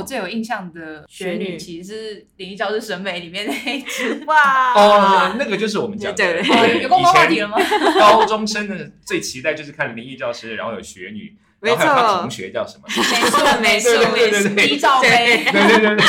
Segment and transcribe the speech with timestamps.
[0.00, 4.22] 我最有印象的学女，其实是灵异教室审美里面那一只。
[4.26, 7.56] 哇，哦，那个就是我们讲的对对有共同话题了吗？
[7.98, 12.84] 高中生的最期待就是看灵异教师，然后有学女，然后还有他没错同学叫什么？
[12.88, 13.00] 没
[13.30, 15.44] 错，没错，对对对对低罩杯。
[15.44, 16.06] 对对对对，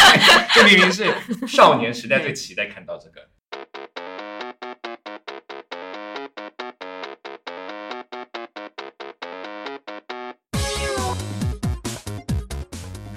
[0.53, 1.13] 这明明是
[1.47, 3.27] 少年时代最期待看到这个。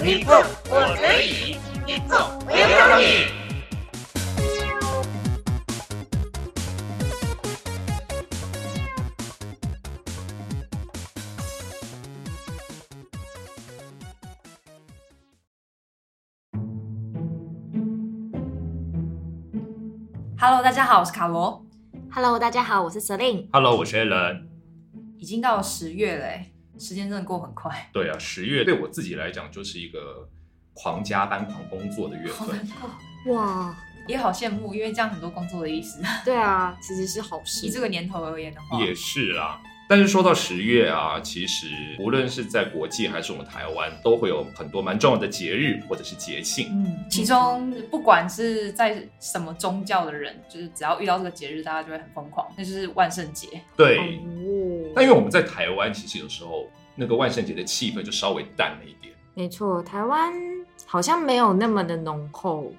[0.05, 0.35] 你做
[0.69, 3.33] 我可以，你做我也可以。
[20.39, 21.65] Hello，大家好，我是卡罗。
[22.13, 23.49] Hello，大家好，我是 Celine。
[23.51, 24.43] Hello，我是 Alan。
[25.17, 27.89] 已经到了十月了，哎，时间真的过很快。
[27.93, 30.29] 对啊，十月对我自己来讲就是一个
[30.73, 32.69] 狂加班、狂工作的月份。
[33.27, 33.77] 哇，
[34.09, 36.03] 也好羡慕，因为这样很多工作的意思。
[36.25, 37.71] 对啊，其实是好事以。
[37.71, 39.61] 这个年头而言的话，也是啦。
[39.87, 41.67] 但是说到十月啊，其实
[41.99, 46.69] 无论是在国际还是我们台湾，都会有很多蛮重要的节日或者是节庆。
[46.73, 53.61] 嗯，其中不管是在什么宗教的人，就是只要遇到这个节日，大家就会很疯狂，那就是万圣节。
[53.77, 54.03] 对，哦
[54.95, 59.15] 但因为我们在台湾，其实有时候那个万圣节的气氛就稍微淡了一点。
[59.35, 60.33] 没错，台湾
[60.87, 62.73] 好像没有那么的浓厚，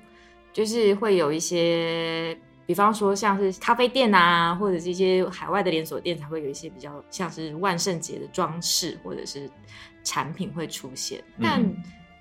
[0.53, 9.49] 就是会有一些，比方说像是咖啡店啊，或者是一些海外的连锁店，才会有一些比较像是万圣节的装饰或者是
[10.03, 11.21] 产品会出现。
[11.41, 11.75] 但嗯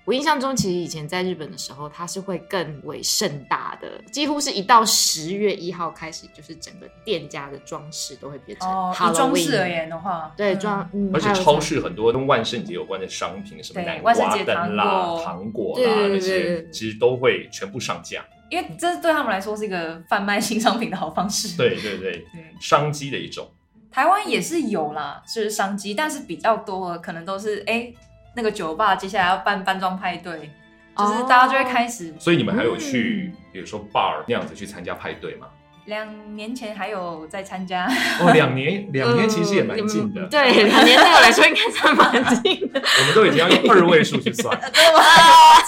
[0.05, 18.23] 我印象中，其实以前在日本的时候，它是会更为盛大的，几乎是一到十月一号开始，就是整个店家的装饰都会变成哦装饰而言的话，对嗯装，嗯，而且超市很多跟万圣节有关的商品，什么对南瓜灯啦糖果、糖果对那些，其实都会全部上架。
[18.51, 21.57] 因为这对他们来说是一个贩卖新商品的好方式。
[21.57, 23.49] 对对对，对，商机的一种。
[23.91, 27.91] 台湾也是有啦，就是商机，但是比较多的可能都是哎、
[28.35, 30.51] 那个酒吧接下来要办扮装派对，
[30.97, 32.13] 就是哦大家就会开始。
[32.19, 35.47] 所以你们还有去，嗯比如说 bar 那样子去参加派对吗？
[35.85, 37.85] 两年前还有在参加，
[38.19, 40.21] 哦，两年， 两年其实也蛮近的。
[40.21, 42.81] 嗯对， 两年对我来说应该算蛮近的。
[42.81, 45.03] 我们都已经要用二位数去算，真的吗？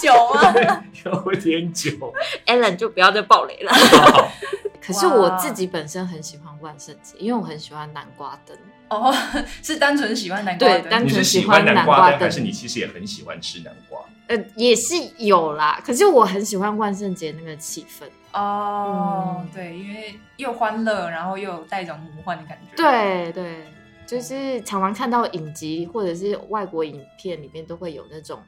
[0.01, 0.83] 酒吗？
[1.05, 1.91] 有点久。
[2.47, 3.71] Allen 就不要再暴雷了。
[4.81, 8.57] 可是我自己本身很喜欢万圣节，因为我很喜欢南瓜灯。
[8.89, 9.13] 哦，
[9.63, 13.99] 是单纯喜欢南瓜灯对单你是喜喜欢南南瓜灯灯，还是你其实也很喜欢吃南瓜？
[14.27, 18.05] 呃，也是有啦，可是我很喜欢万圣节那个气氛。
[18.33, 23.63] 哦，嗯对，因为又欢乐，然后又有带一种魔幻的感觉。，对对，
[24.05, 28.39] 就是常常看到影集或者是外国影片里面都会有那种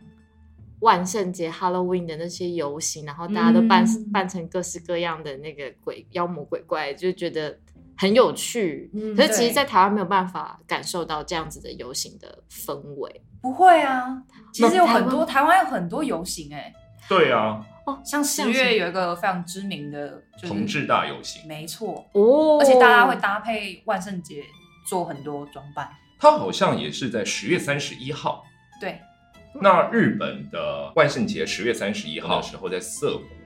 [0.81, 7.57] 万圣节 Halloween 的那些游行，然后大家都扮、嗯扮成各式各样的那个鬼妖魔鬼怪，就觉得
[7.99, 8.89] 很有趣。
[8.93, 13.21] 嗯可是其实，在台湾没有办法感受到这样子的游行的氛围。
[13.41, 14.23] 不会啊，
[14.53, 16.73] 其实有很多台湾有很多游行哎、
[17.07, 17.65] 对啊，
[18.03, 24.43] 像十月有一个非常知名的，就是同志大游行，没错，哦而且大家会搭配万圣节
[24.87, 25.89] 做很多装扮。
[26.19, 28.43] 它好像也是在十月三十一号。
[28.81, 28.99] 对，
[29.61, 33.38] 那日本的万圣节十月三十一号的时候，在涩谷没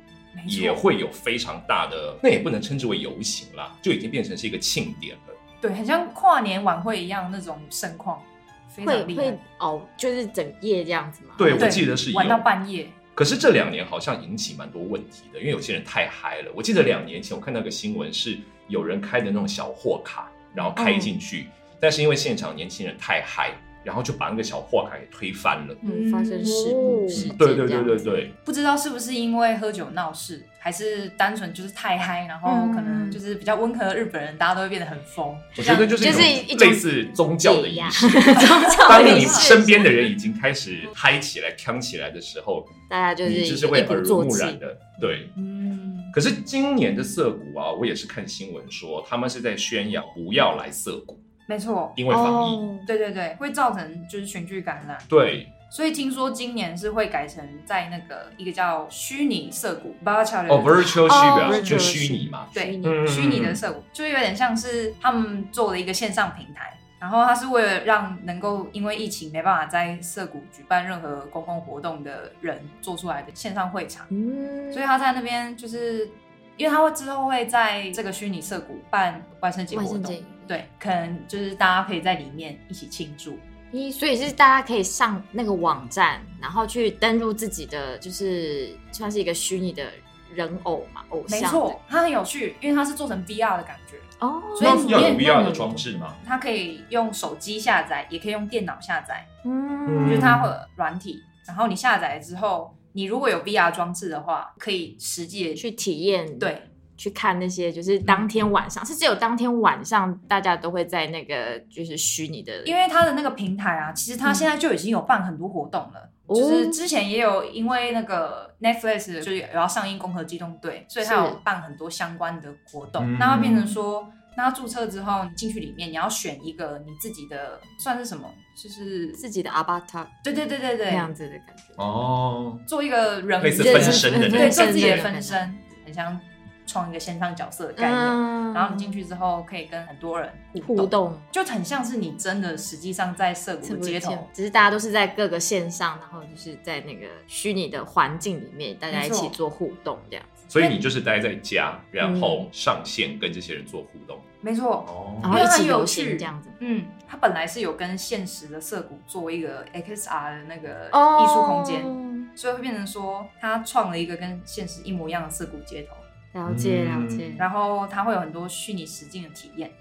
[0.48, 5.34] 也错，会有非常大的，那也不能称之为游行啦，就已经变成是一个庆典了。
[5.62, 8.22] 对，很像跨年晚会一样那种盛况，
[8.68, 9.38] 非会会常厉害。
[9.60, 11.36] 哦，就是整夜这样子吗？
[11.38, 12.88] 对，我对记得是玩到半夜。
[13.16, 16.52] 可是这两年好像引起蛮多问题的，因为有些人太嗨了。
[16.56, 21.48] 我记得两年前我看到一个新闻，是有人开的那种小货卡，然后开进去，
[21.80, 23.52] 但是因为现场年轻人太嗨，
[23.84, 25.76] 然后就把那个小货卡给推翻了。
[25.84, 27.98] 嗯，发生事故事件对对对对。
[28.04, 35.36] 对，不知道是不是因为喝酒闹事，还是单纯就是太嗨，然后嗯可能就是比较温和的日本人，大家都会变得很疯。
[35.58, 38.10] 我觉得就是就是一类似 宗教的仪式。
[38.10, 44.78] 宗教当你身边的人已经开始嗨起来、呛起来的时候，大家就是你就是会耳濡目染的。
[45.02, 52.56] 对，嗯，可是今年的涩谷啊，我也是看新闻说，他们是在宣扬不要来涩谷，没错，因为防疫。
[52.56, 54.98] 哦对对对，会造成就是群聚感染。
[55.07, 62.48] 对，所以听说今年是会改成在那个一个叫虚拟涩谷 （virtual） 哦，virtual 哦虚表 virtual 就虚拟嘛。
[62.54, 76.10] 对虚拟嗯虚拟的涩谷，就有点像是他们做了一个线上平台，然后它是为了让能够因为疫情没办法在涩谷举办任何公共活动的人做出来的线上会场，嗯，所以他在那边就是。
[76.56, 83.38] 因为他会之后会在这个虚拟涩谷办万圣节活动万圣节，对，可能就是大家可以在里面一起庆祝，
[83.72, 89.86] 咦，所以是大家可以上那个网站，然后去登录自己的，就是算是一个虚拟的
[90.34, 91.40] 人偶嘛，偶像。
[91.40, 96.16] 没错，它很有趣，因为它是做成 VR 的感觉，哦，所以那要有 VR 的装置吗？
[96.25, 106.62] 它可以用手机下载，也可以用电脑下载，嗯，就是它会软体，然后你下载之后，你如果有 VR 装置的话，可以实际的去体验，，对。
[106.95, 116.10] 去看那些，就是当天晚上，是只有当天晚上大家都会在那个就是虚拟的，因为它的那个平台啊，其实它现在就已经有办很多活动了。
[116.25, 123.04] 哦就是之前也有因为那个 Netflix 就是有要上映《攻壳机动队》，所以它有办很多相关的活动。
[123.06, 124.07] 嗯那它变成说，
[124.38, 128.34] 那它注册之后，你进去里面你要选一个你自己的算是什么？
[128.56, 135.56] 就是自己的 avatar 对对对对对，那样子的感觉，哦，做一个人物类似分身的那对，做自己的分分身，
[135.86, 136.18] 很像
[136.65, 138.00] 创一个线上角色的概念。
[138.00, 138.54] 嗯。
[138.54, 140.30] 然后你进去之后，可以跟很多人
[140.65, 154.19] 互互动，就很像是你真的实际上在涩谷的街头，只是大家都是在各个线上，然后就是在那个虚拟的环境里面，大家一起做互动这样子，所以你就是待在家，然后上线跟这些人做互动。
[154.42, 154.86] 没错。
[154.88, 155.19] 哦。
[155.24, 156.50] 然后一起游戏这样子。
[156.59, 161.24] 嗯，他本来是有跟现实的涩谷做一个 XR 的那个哦。
[161.24, 165.95] 艺术空间，所以会变成说，他创了一个跟现实一模一样的涩谷街头，
[166.33, 169.71] 了解嗯了解，然后它会有很多虚拟实境的体验。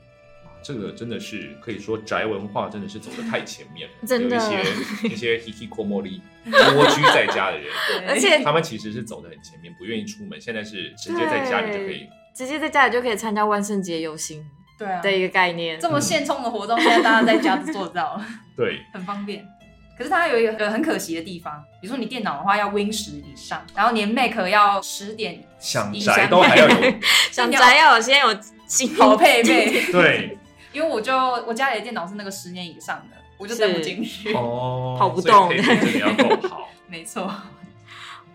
[0.63, 7.69] 这个真的是可以说宅文化真的是走的太前面了，真的有一些一些 hikikomori 蜗居在家的人，
[8.09, 12.09] 而且他们其实是走的很前面，不愿意出门，现在是直接在家里就可以。
[12.33, 14.43] 直接在家里就可以参加万圣节游行
[14.79, 15.81] 对啊，的一个概念。
[15.81, 18.27] 这么现充的活动，现在大家在家都做到了，
[18.57, 19.45] 对，很方便。
[20.03, 26.93] 可是它有一个很可惜的地方，比如说你电脑的话要 Win 十以上，然后连 Mac 要十点想以下宅都还要有
[27.31, 29.93] 想宅要有先有新 好配备。
[29.93, 30.37] 对
[30.73, 31.17] 因为我就
[31.47, 34.33] 我家里的电脑是那个十年以上的，我就登不进去。
[34.35, 36.69] 哦，跑不动所以配备真的要够好。
[36.89, 37.33] 没错，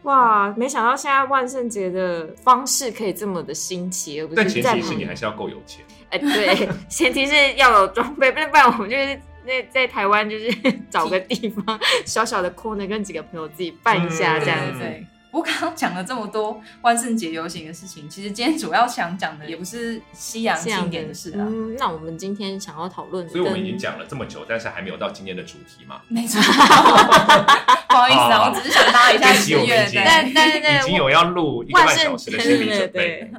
[0.03, 0.53] 哇！
[0.55, 5.83] 没想到现在万圣节的方式可以这么的新奇，而不但是在前提是你还是要够有钱。
[6.09, 10.51] 哎，对，前提是要有装备，不然不然我们就是在在台湾就是
[10.91, 14.79] 找个地方 小小的 corner 跟几个朋友自己办一下这样子。
[14.79, 15.07] 对对。
[15.29, 21.45] 我刚刚讲了这么多万圣节游行的事情，其实今天主要想讲的也不是西洋庆典的事啊。
[21.47, 26.01] 嗯，那我们今天想要讨论，所以我们已经讲了这么久，但是还没有到今天的主题嘛。
[26.07, 26.41] 没错，
[27.89, 33.29] 不好意思啊，我只是想拉一下这集十月，我们已经对但但是已经有要录一个半小时的心理准备。
[33.29, 33.31] 对。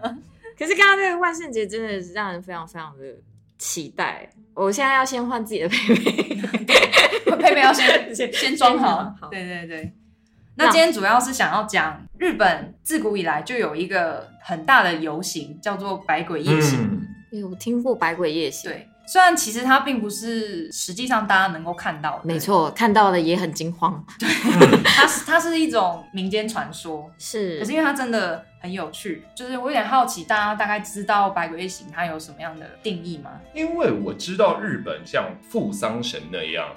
[0.56, 3.04] 可是刚刚这个万圣节真的是让人非常非常的
[3.56, 4.30] 期待。
[4.58, 6.40] 我现在要先换自己的配备，
[7.36, 9.28] 佩佩要先 先先装好好。
[9.30, 9.92] 对对对。
[10.56, 16.80] 那今天主要是想要讲日本自古以来就有一个很大的游行，叫做百鬼夜行。
[17.30, 24.04] 嗯，有听过百鬼夜行？，对，虽然其实它并不是实际上大家能够看到的，没，错，看到的也很惊慌。
[24.18, 24.28] 对
[24.82, 27.08] 它是它是一种民间传说。
[27.18, 33.40] 是可是因为它真的很有趣，就是我有点好奇，大家大概知道百鬼夜行它有什么样的定义吗？
[33.54, 36.68] 因为我知道日本像富桑神那样，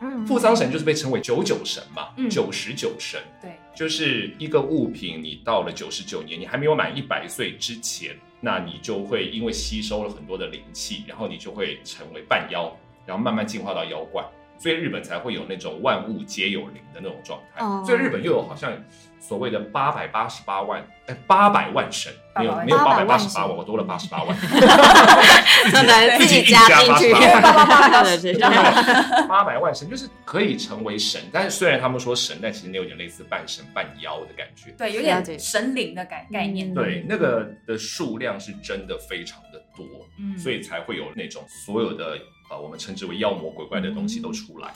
[0.00, 12.76] 嗯富桑神就是被称为九九神嘛，嗯九十九神，对，就是一个物品，你到了九十九年，你还没有满一百岁之前，那你就会因为吸收了很多的灵气，然后你就会成为半妖，
[13.06, 14.24] 然后慢慢进化到妖怪，
[14.58, 17.64] 所以日本才会有那种万物皆有灵的那种状态。
[17.64, 18.72] 哦所以日本又有好像
[19.20, 24.36] 所谓的八百八十八万，哎，八百万神，没有没有八百800万神八十八万，我多了八十八万。
[25.72, 28.40] 真的自己加进去，八八八八对对对。
[28.40, 34.70] 然后八百万神就是可以成为神，但是虽然他们说神，但其实那有点类似半神半妖的感觉。
[34.78, 36.72] 对，有点神灵的概概念。
[36.72, 36.74] 嗯。
[36.74, 39.84] 对，那个的数量是真的非常的多，
[40.18, 40.38] 嗯。
[40.38, 42.18] 所以才会有那种所有的
[42.50, 44.72] 呃我们称之为妖魔鬼怪的东西都出来。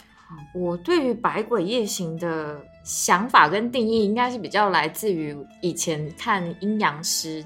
[0.55, 7.45] 我对于百鬼夜行的想法跟定义，应该是比较来自于以前看阴阳师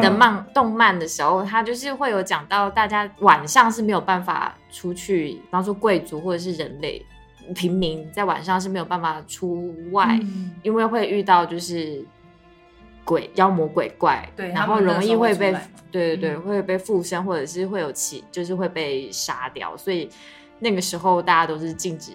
[0.00, 7.04] 的漫动漫的时候，他就是会有讲到，大家晚上是没有办法出去，比方说贵族或者是人类
[7.54, 10.52] 平民在晚上是没有办法出外，嗯。
[10.62, 12.02] 因为会遇到就是
[13.04, 15.52] 鬼妖魔鬼怪，对然后容易会被
[15.90, 16.40] 对对对，嗯。
[16.42, 20.08] 会被附身或者是会有其就是会被杀掉，所以
[20.62, 22.12] 那个时候大家都是禁止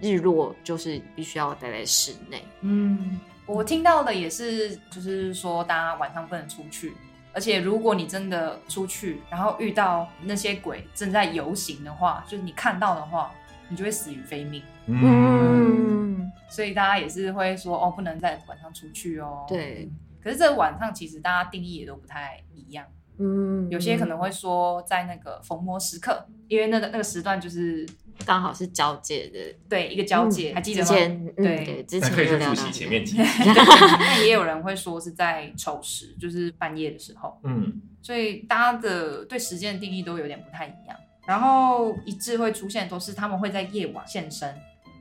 [0.00, 2.42] 日落，就是必须要待在室内。
[2.62, 6.94] 嗯，我听到的也是，就是说大家晚上不能出去，
[7.34, 13.30] 而且如果你真的出去，然后遇到那些鬼正在游行的话，就是你看到的话，
[13.68, 14.62] 你就会死于非命。
[14.86, 19.44] 嗯，所以大家也是会说哦，不能在晚上出去哦。
[19.46, 19.96] 对嗯。
[20.22, 22.86] 可是这个晚上其实大家定义也都不太一样。
[23.18, 27.86] 嗯有些可能会说在那个逢魔时刻，因为那个那个时段就是
[28.24, 29.38] 刚好是交界的，
[29.68, 30.88] 对一个交界，嗯还记得吗？
[30.88, 33.22] 之前嗯对对，之那前可以去复习前面几集。
[34.00, 40.96] 那也有人会说是在丑时，就是半夜的时候，嗯，所以大家的对时间的定义都有点不太一样。
[41.24, 44.52] 然后一致会出现都是他们会在夜晚现身，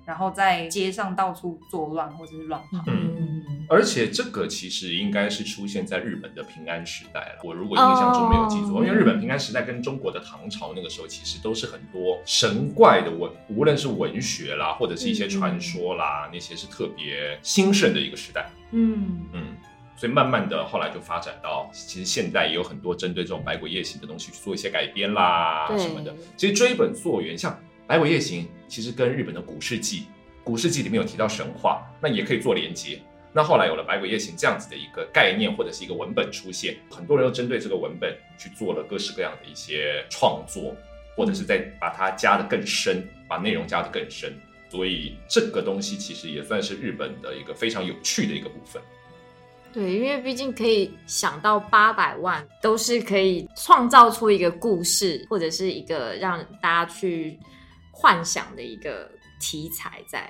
[0.06, 2.84] 然后在街上到处作乱或者是乱跑。
[2.86, 7.42] 嗯而且这个其实应该是出现在日本的平安时代了。
[7.42, 18.52] 我如果印象中没有记错，哦因为日本平安时代跟中国的唐朝那个时候，其实都是很多神怪的文，无论是文学啦，或者是一些传说啦，那些是特别兴盛的一个时代。
[18.72, 19.56] 嗯，嗯，
[19.96, 26.14] 所以慢慢的后来就发展到，其实现代也有很多针对这种百鬼夜行的东西去做一些改编啦什么的。
[26.36, 30.08] 其实追本溯源，像百鬼夜行，其实跟日本的古世纪，
[30.44, 33.00] 古世纪里面有提到神话，那也可以做连接。
[33.34, 40.76] 那后来有了百鬼夜行这样子的一个概念或者是一个文本出现，很多人又针对这个文本去做了各式各样的一些创作，
[41.16, 44.34] 或者是再把它加的更深，把内容加的更深。
[44.70, 48.82] 所以这个东西其实也算是日本的一个非常有趣的一个部分。
[49.74, 57.40] 对，因为毕竟可以想到八百万，都是可以创造出一个故事，或者是一个让大家去
[57.92, 59.10] 幻想的一个
[59.40, 60.30] 题材在。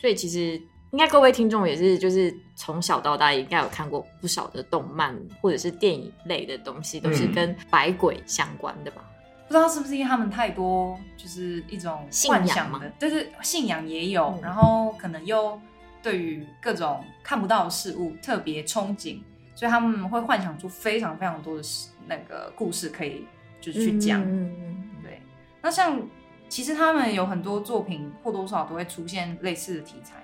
[0.00, 0.60] 所以其实
[0.96, 9.04] 应该各位听众也是，就是从小到大应该有看过不少的动漫或者是电影类的东西，都是嗯跟百鬼相关的吧？
[9.46, 15.60] 不知道是不是因为他们太多，就是一种信仰幻想吗的，就是信仰也有，嗯然后可能又
[16.02, 19.20] 对于各种看不到的事物特别憧憬，
[19.54, 23.26] 所以他们会幻想出非常非常多的事那个故事可以
[23.60, 24.22] 就是去讲。
[24.22, 25.20] 嗯嗯对，
[25.60, 26.00] 那像
[26.48, 30.14] 其实他们有很多作品或多或少都会出现类似的题材。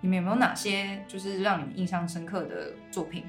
[0.00, 3.24] 你们有没有哪些就是让你们印象深刻的作品？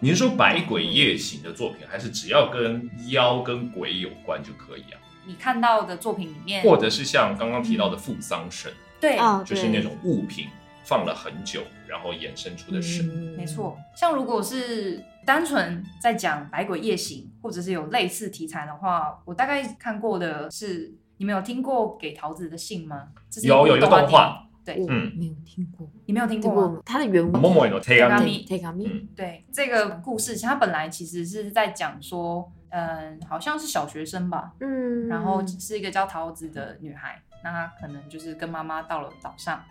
[0.00, 4.98] 你是说百鬼夜行的作品，还是只要跟妖跟鬼有关就可以啊？
[5.24, 10.48] 你看到的作品里面，或者是像刚刚提到的付丧神，对，哦，就是那种物品
[10.82, 13.08] 放了很久，然后衍生出的神。
[13.08, 23.10] 嗯没错，像如果是单纯在讲百鬼夜行，或者是有类似题材的话，我大概看过的是，你们有听过《给桃子的信》吗？
[23.44, 25.12] 有有一个动画，对，我嗯。
[25.16, 26.68] 没有听过，你没有听听过吗？
[26.74, 26.82] 过。
[26.84, 29.08] 它的原文 e Take on me，嗯。
[29.16, 39.62] 对，这个故事，其实它本来其实是在讲说，嗯，好像是小学生吧，嗯，然后是一个叫桃子的女孩，那她可能就是跟妈妈到了岛上，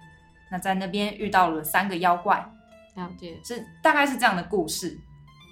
[0.51, 2.37] 那在那边遇到了三个妖怪，
[2.95, 4.97] 了解，是大概是这样的故事。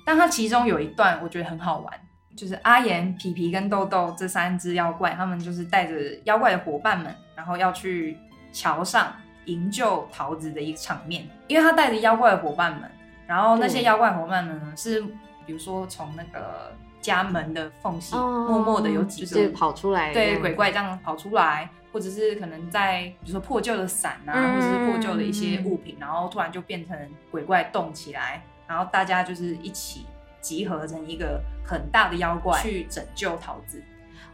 [0.05, 1.93] 但它其中有一段我觉得很好玩，
[2.35, 8.17] 就是阿岩、皮皮跟豆豆这三只妖怪，他们就是带着妖怪的伙伴们，然后要去
[8.51, 9.13] 桥上
[9.49, 11.27] 营救桃子的一个场面。
[11.47, 12.89] 因为他带着妖怪的伙伴们，
[13.27, 15.01] 然后那些妖怪伙伴们呢是，
[15.45, 26.95] 比如说从那个家门的缝隙哦默默的有几个就是跑出来，对鬼怪这样跑出来，或者是可能在比如说破旧的伞啊，嗯或者是破旧的一些物品，然后突然就变成
[27.31, 30.05] 鬼怪动起来，然后大家就是一起
[30.41, 33.81] 集合成一个很大的妖怪去拯救桃子。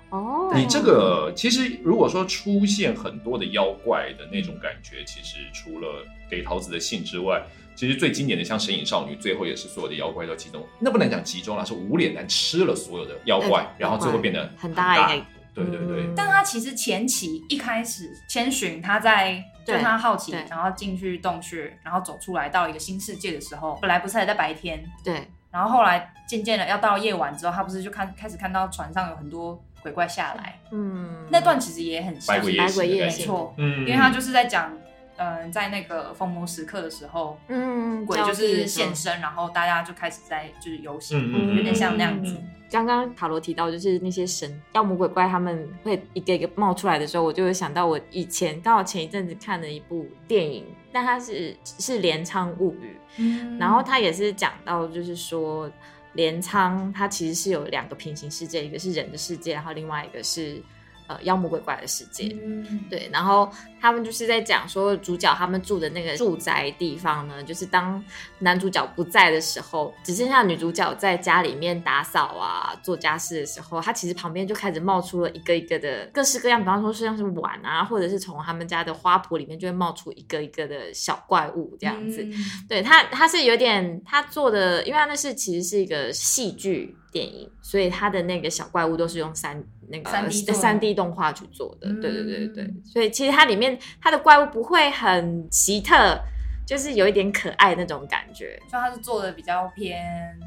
[0.09, 7.41] 哦，你这个其实如果说出现很多的妖怪的那种感觉，其实除了给桃子的信之外，
[7.75, 32.35] 其实最经典的像神隐少女，最后也是所有的妖怪都集中，那不能讲集中了，是无脸男吃了所有的妖怪对，然后最后变得很大一个，对对对，嗯但他其实前期一开始千寻他在就对他好奇，然后进去洞穴，然后走出来到一个新世界的时候，本来不是还在白天，对，然后后来渐渐的要到夜晚之后，他不是就看开始看到船上有很多鬼怪下来，嗯，那段其实也很像。
[32.35, 34.75] 百鬼夜行的感觉，鬼夜行没错，嗯，因为他就是在讲，
[35.17, 41.57] 嗯、在那个逢魔时刻的时候，嗯，鬼就是现身，然后大家就开始在就是游行，嗯嗯嗯。
[41.57, 42.35] 有点像那样子。
[42.71, 53.59] 刚刚塔罗提到，就是那些神妖魔鬼怪，他们会一个一个冒出来的时候，我就会想到我以前刚好前一阵子看的一部电影，但它是是镰仓物语，嗯。
[53.59, 55.69] 然后它也是讲到，就是说
[56.15, 60.61] 镰仓它其实是有两个平行世界，一个是人的世界，然后另外一个是
[61.07, 62.35] 呃妖魔鬼怪的世界。
[62.43, 68.03] 嗯对，然后他们就是在讲说，主角他们住的那个住宅地方呢，就是当
[68.39, 82.23] 男主角不在的时候，只剩下女主角在家里面打扫啊、做家事的时候，他其实旁边就开始冒出了一个一个的各式各样，比方说像是碗啊，或者是从他们家的花圃里面就会冒出一个一个的小怪物这样子。
[82.23, 82.33] 嗯
[82.67, 91.87] 对他，他是有点他做的，因为他那是其实是一个戏剧电影，所以他的那个小怪物都是用三那个 3D 的三 D 动画去做的。
[91.89, 96.19] 嗯对对对对对，所以其实它里面它的怪物不会很奇特，
[96.65, 98.59] 就是有一点可爱那种感觉。
[98.65, 100.05] 就它是做的比较偏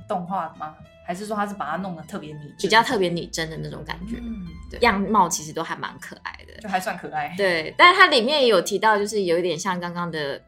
[0.09, 0.75] 动画的吗？
[1.07, 6.61] 还是说它是把它弄得特别拟真，比较特别拟真的那种感觉，嗯，对，样貌其实都还蛮可爱的。
[6.61, 7.35] 就还算可爱。
[7.35, 10.39] 对，但是它里面也有提到，就是有一点像刚刚的，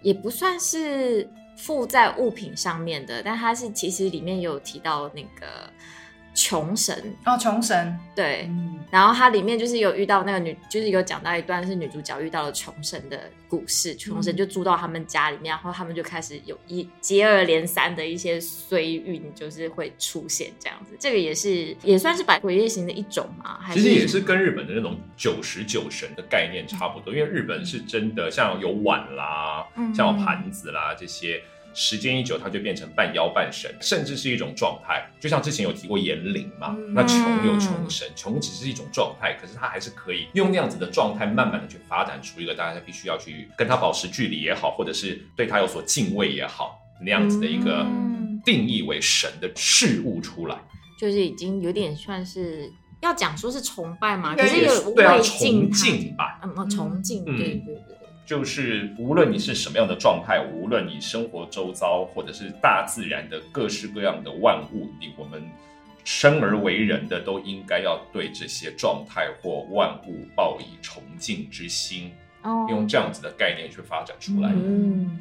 [0.00, 5.68] 也不算是附在物品上面的，但它是其实里面有提到那个
[6.36, 20.94] 穷神，哦，穷神，对，嗯，然后它里面就是有遇到那个女，就是有讲到一段是女主角遇到了穷神的故事，穷神就住到他们家里面，然后他们就开始有一接二连三的一些衰运，就是会出现这样子。
[21.00, 29.94] 这个也是也算是百鬼夜行的一种嘛，还是其实也是跟日本的那种九十九神的概念差不多，因为日本是真的像有碗啦，嗯。
[29.94, 31.40] 像有盘子啦这些，
[31.76, 35.06] 时间一久它就变成半妖半神，甚至是一种状态。
[35.20, 50.56] 就像之前有提过言灵嘛，嗯那穷有穷神，穷只是一种状态，可是它还是可以用那样子的状态，慢慢的去发展出一个大家必须要去跟它保持距离也好，或者是对它有所敬畏也好，那样子的一个嗯定义为神的事物出来。
[50.98, 54.64] 就是已经有点算是要讲说是崇拜嘛，可是
[54.94, 57.96] 对啊崇他敬吧嗯，哦崇敬，嗯对对对。
[58.26, 65.42] 就是无论你是什么样的状态，无论你生活周遭或者是大自然的各式各样的万物，你我们
[66.04, 72.10] 生而为人的都应该要对这些状态或万物抱以崇敬之心，
[72.42, 74.50] 哦用这样子的概念去发展出来。
[74.52, 75.18] 嗯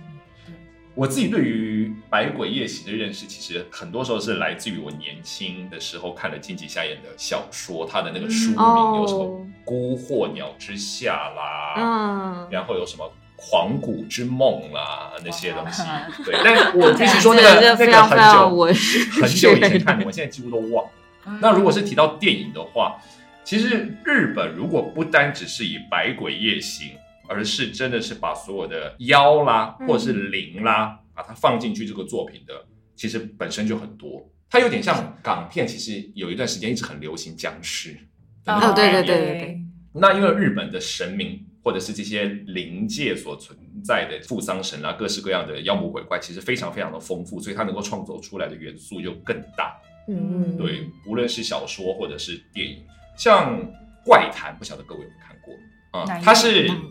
[0.96, 20.86] 我自己对于《百鬼夜行》的认识，其实很多时候是来自于我年轻的时候看的金吉夏彦的小说，他的那个书名嗯有什么哦《孤惑鸟之下》啦，嗯，然后有什么狂骨之梦啦那些东西哇，对，但我必须说那这个 那个很久很久以前看的， 我现在几乎都忘。
[21.26, 21.38] 嗯。
[21.42, 22.96] 那如果是提到电影的话，
[23.44, 26.88] 其实日本如果不单只是以《百鬼夜行》，
[27.28, 29.88] 而是真的是把所有的妖啦嗯。
[29.88, 32.66] 或者是灵啦，把它放进去这个作品的，
[32.96, 34.28] 其实本身就很多。
[34.50, 37.98] 它有点像港片，其实有一段时间一直很流行僵尸
[38.46, 39.62] 哦对对对对对。
[39.94, 49.76] 那因为日本的神明或者是这些灵界所存在的富桑神啊，各式各样的妖魔鬼怪，其实非常非常的丰富，所以它能够创作出来的元素就更大。
[50.08, 52.84] 嗯，对，无论是小说或者是电影，
[53.18, 53.60] 像
[54.06, 55.54] 《怪谈》，不晓得各位有没有看过？
[56.00, 56.82] 啊、它是嗯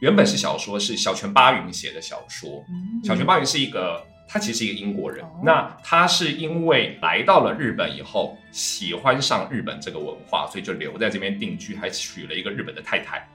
[0.00, 2.64] 原本是小说，是小泉八云写的小说。
[2.68, 5.24] 嗯小泉八云是一个，他其实是一个英国人。
[5.24, 13.26] 哦那他是因为来到了日本以后，喜欢上日本这个文化，所以就留在这边定居，还娶了一个日本的太太。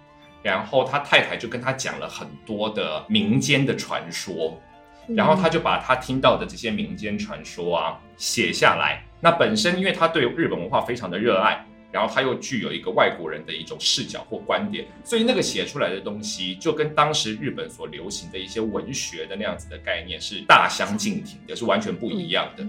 [0.43, 4.59] 然后他太太就跟他讲了很多的民间的传说，
[5.07, 9.03] 嗯然后他就把他听到的这些民间传说啊写下来。
[9.19, 22.65] 那本身因为他对日本文化非常的热爱，然后他又具有一个外国人的一种视角或观点，所以那个写出来的东西就跟当时日本所流行的一些文学的那样子的概念是大相径庭的，是完全不一样的。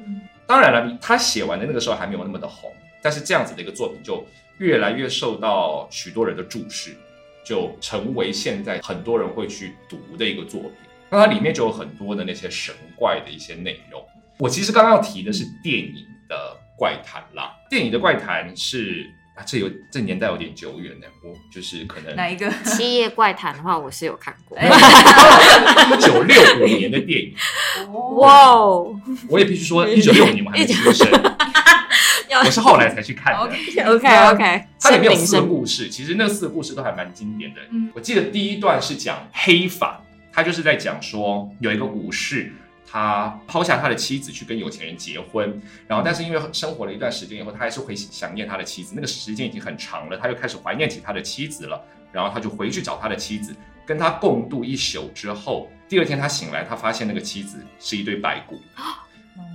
[0.47, 4.27] 当然了，他写完的那个时候还没有那么的红，但是这样子的一个作品就
[4.59, 6.97] 越来越受到许多人的注视，
[7.45, 10.73] 就成为现在很多人会去读的一个作品。
[11.09, 14.03] 那它里面就有很多的那些神怪的一些内容。
[14.39, 22.51] 我其实刚刚要提的是电影的怪谈啦，电影的怪谈是啊，这有这年代有点久远呢，我就是可能哪一个？
[22.65, 24.59] 七夜怪谈的话，我是有看过。
[24.59, 24.69] 哎
[25.93, 27.35] 一九六五年的电影，
[28.17, 28.95] 哇哦。
[29.29, 31.09] 我也必须说，一九六五年我还没出生，
[32.45, 33.39] 我是后来才去看的。
[33.39, 37.61] OK，OK OK，它里面有四个故事，其实那四个故事都还蛮经典的。
[37.71, 37.91] 嗯。
[37.95, 42.53] 我记得第一段是讲黑法，他就是在讲说有一个武士，
[42.93, 58.61] 他抛下他的妻子去跟有钱人结婚，然后但是因为生活了一段时间以后，他还是会想念他的妻子，那个时间已经很长了，他又开始怀念起他的妻子了，然后他就回去找他的妻子，跟他共度一宿之后，第二天他醒来，他发现那个妻子是一堆白骨，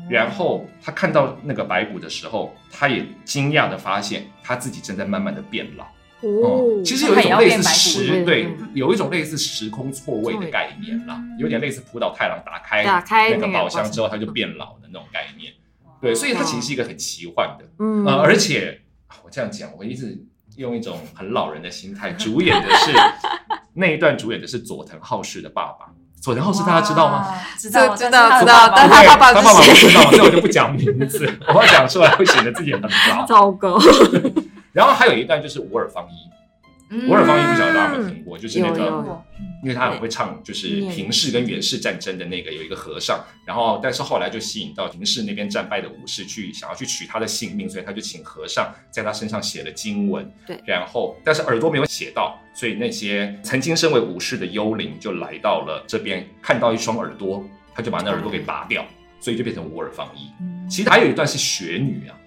[0.09, 5.85] 然后他看到那个白骨的时候，他也惊讶的发现他自己正在慢慢的变老。
[6.21, 15.53] 哦，其实有一种类似时对有一种类似时空错位的概念啦嗯，有点类似浦岛太郎打开打开那个那个宝箱之后，他就变老的那种概念。
[16.01, 18.81] 对，所以它其实是一个很奇幻的，嗯呃，而且
[19.23, 20.17] 我这样讲，我一直
[20.55, 22.91] 用一种很老人的心态，主演的是
[23.73, 25.87] 那一段主演的是佐藤浩市的爸爸。
[26.19, 27.33] 佐藤浩市大家知道吗？
[27.57, 33.25] 知道，知道知道他的爸爸但他爸爸他爸爸不知道，所以我就不讲名字，我要讲出来会显得自己很老。
[33.25, 33.79] 糟糕，
[34.73, 39.23] 然后还有一段就是无耳方一，无耳方一不晓得大家有没有听过，就是那个
[39.63, 50.61] 因为他很会唱，就是平氏跟源氏战争的那个有一个和尚，然后但是后来就吸引到平氏那边战败的武士去想要去取他的性命，所以他就请和尚在他身上写了经文，对。
[50.65, 58.85] 然后但是耳朵没有写到，所以那些曾经身为武士的幽灵就来到了这边，看到一双耳朵，他就把那耳朵给拔掉，
[59.19, 60.29] 所以就变成无耳方一。
[60.39, 62.17] 嗯其实还有一段是雪女啊，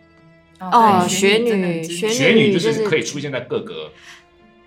[0.60, 3.90] 哦雪女雪雪女就就是是可以出现在各个。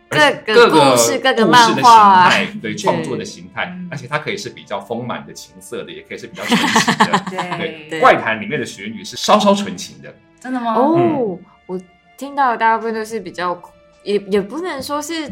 [0.09, 7.23] 各个各个故事各个故漫事的形画态，对对创作的形态嗯，而且它可以是比较丰满的情色的，也可以是比较纯情的。
[7.57, 10.75] 对对怪谈里面的雪女是稍稍纯情的，真的吗？
[10.75, 11.81] 哦，我
[12.15, 13.59] 听到的大部分都是比较，
[14.03, 15.27] 也也不能说是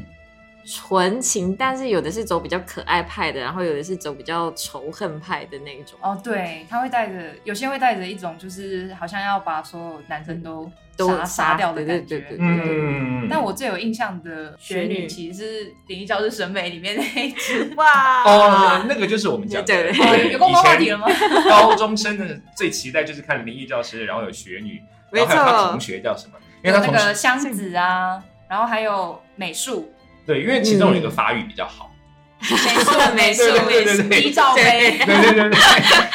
[0.65, 5.97] 纯情，但是有的是走比较可爱派的，然后有的是走比较仇恨派的那一种。
[6.02, 12.19] 哦，对，他会带着，有些会带着一种就是好像要把所有男生都都杀杀掉的感觉。
[12.19, 17.74] 对对对对嗯，但我最有印象的雪雪女女其实是《灵异教师审美》里面那一只。
[17.76, 21.10] 哇哦，那个就是我们讲的，对哦有共同话题了吗？
[21.10, 26.34] 以前高中生的最期待就是看《灵异教师》，然后有雪女，然后还有他同学叫什么？
[26.63, 29.91] 因为他那个箱子啊，然后还有美术，
[30.26, 31.92] 对，因为其中有一个发育比较好，
[32.40, 34.98] 没错，没错，对对对对对李兆飞。
[34.98, 35.60] 对对对对，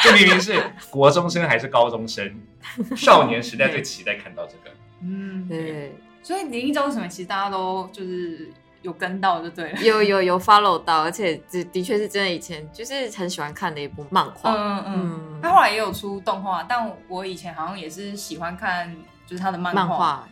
[0.03, 2.33] 这明明是国中生还是高中生，
[2.95, 4.75] 少年时代最期待看到这个。
[5.01, 8.49] 嗯，对，所以《灵异教师审美》其实大家都就是
[8.81, 9.81] 有跟到就对了。
[9.81, 14.51] 有有有 follow 到，而且这的确是真的，以前就是很喜欢看的一部漫画。
[14.51, 18.95] 嗯嗯，嗯，他后来也有出动画，但我以前好像也是喜欢看，
[19.27, 20.27] 就是他的漫漫画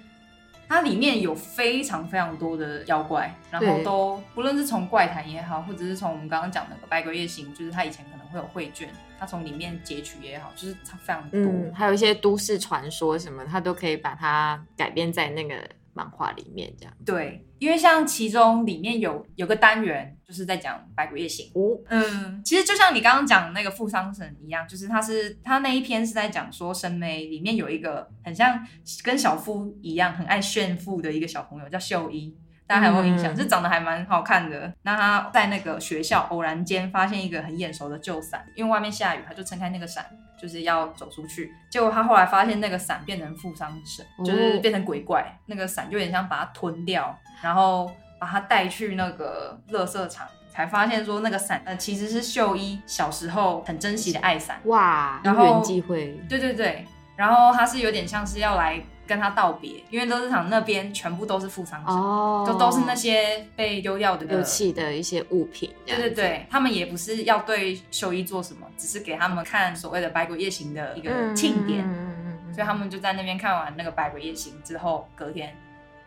[0.68, 11.40] 它里面有非常非常多的妖怪，然后都不论是从怪谈也好，或者是从我们刚刚讲那个《百鬼夜行》，就是它以前可能会有绘卷，它从里面截取也好，就是它非常多。
[11.40, 15.56] 嗯，还有一些都市传说什么，它都可以把它改编在那个
[15.96, 16.94] 漫画里面，这样。
[17.04, 21.50] 对，因为像其中里面有有个单元就是在讲《百鬼夜行》。
[21.60, 28.60] 哦，嗯，其实就像你刚刚讲的那个富商神一样，就是他是他那一篇是在讲说神眉里面有一个很像
[29.04, 33.34] 跟小夫一样很爱炫富的一个小朋友叫秀一，大家还有没有印象？
[33.34, 34.74] 嗯这长得还蛮好看的。
[34.84, 40.06] 那他在那个学校偶然间发现一个很眼熟的旧伞，因为外面下雨，他就撑开那个伞，
[40.42, 41.54] 就是要走出去。
[41.70, 50.28] 结果他后来发现那个伞变成富商神，哦就是变成鬼怪，那个伞就有点像把它吞掉，然后把它带去那个垃圾场。
[50.48, 75.56] 才发现说那个伞呃其实是秀一小时候很珍惜的爱伞，哇，然后缘机会，对对对，然后他是有点像是要来跟他道别，因为乐市场那边全部都是富商神，哦，就都是那些被丢掉的丢弃的一些物品，对对对，他们也不是要对秀一做什么，只是给他们看所谓的百鬼夜行的一个嗯，庆典，嗯嗯嗯嗯所以他们就在那边看完那个百鬼夜行之后，隔天，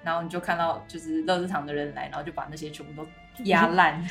[0.03, 3.09] 然后你就看到就是乐市场的人来，然后就把那些全部都
[3.45, 4.05] 压烂。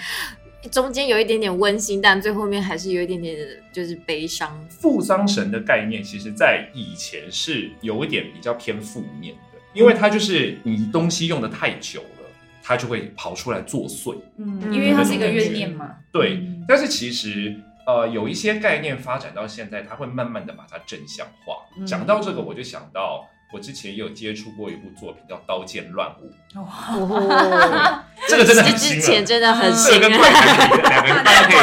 [0.71, 4.53] 中间有一点点温馨，但最后面还是有一点点的就是悲伤。
[4.69, 12.29] 富商神的概念，其实在以前是有一点比较偏负面的，因为它就是你东西用的太久了，
[12.61, 14.15] 它就会跑出来作祟。
[14.37, 15.95] 嗯，嗯因为它是一个怨念嘛。
[16.11, 21.55] 对，嗯但是其实呃，有一些概念发展到现在，它会慢慢的把它正向化。
[21.77, 26.31] 嗯讲到这个，我就想到我之前也有接触过一部作品叫《刀剑乱舞》，
[26.61, 29.25] 哇，哦，这个真的这很新之前。
[29.25, 31.55] 真的很这新个跟怪谈两个人大家可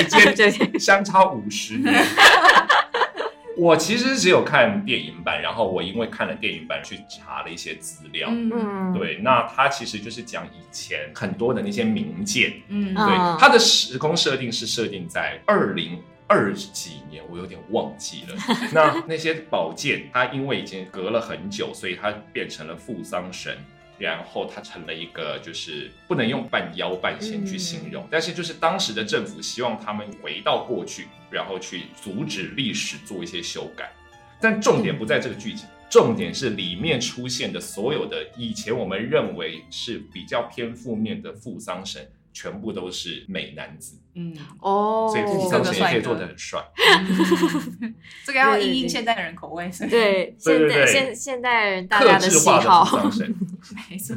[0.00, 2.04] 以直接相差五十年。
[3.56, 8.28] 我其实只有看电影版，然后我因为看了电影版去查了一些资料。
[8.30, 18.36] 嗯嗯，对，那它其实就是讲以前很多的那些名剑，嗯嗯对，它的时空设定是设定在二零二几年，我有点忘记了。
[18.72, 23.58] 那那些宝剑，它因为已经隔了很久，所以它变成了富桑神。
[23.98, 33.92] 然后它成了一个，就是不能用半妖半仙去形容，但是就是当时的政府希望他们回到过去，然后去阻止历史做一些修改。
[34.40, 46.60] 但重点不在这个剧情，重点是里面出现的所有的以前我们认为是比较偏负面的富桑神，全部都是美男子，嗯，哦，所以富桑神也可以做得很帅。
[46.76, 53.10] 嗯 这个要对对对因应现在的人口味，对，现代现现代人大家的喜好
[53.90, 54.16] 没错。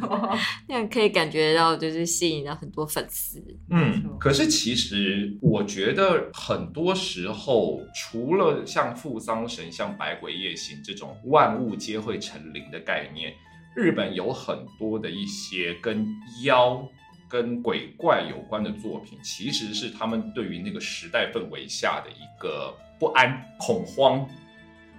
[0.68, 3.44] 那样可以感觉到就是吸引到很多粉丝。
[3.70, 13.34] 嗯，可是其实我觉得很多时候，除了像富桑神、像百鬼夜行这种万物皆会成灵的概念，
[13.76, 16.08] 日本有很多的一些跟
[16.44, 16.88] 妖、
[17.34, 24.24] 跟鬼怪有关的作品，其实是他们对于那个时代氛围下的一个不安、恐慌，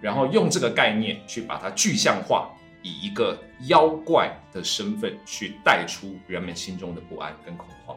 [0.00, 2.50] 然后用这个概念去把它具象化。
[2.86, 7.96] 以一个妖怪的身份去带出人们心中的不安跟恐慌。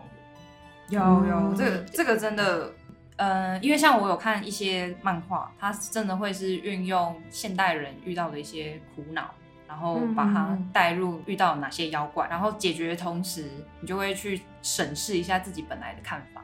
[0.87, 2.71] 有有，这个这个真的，
[3.17, 9.33] 呃，因为像我有看一些漫画，它真的会是运用现代人遇到的一些苦恼，
[9.67, 13.49] 然后把它嗯带入遇到哪些妖怪，然后解决的同时，
[13.81, 16.41] 你就会去审视一下自己本来的看法，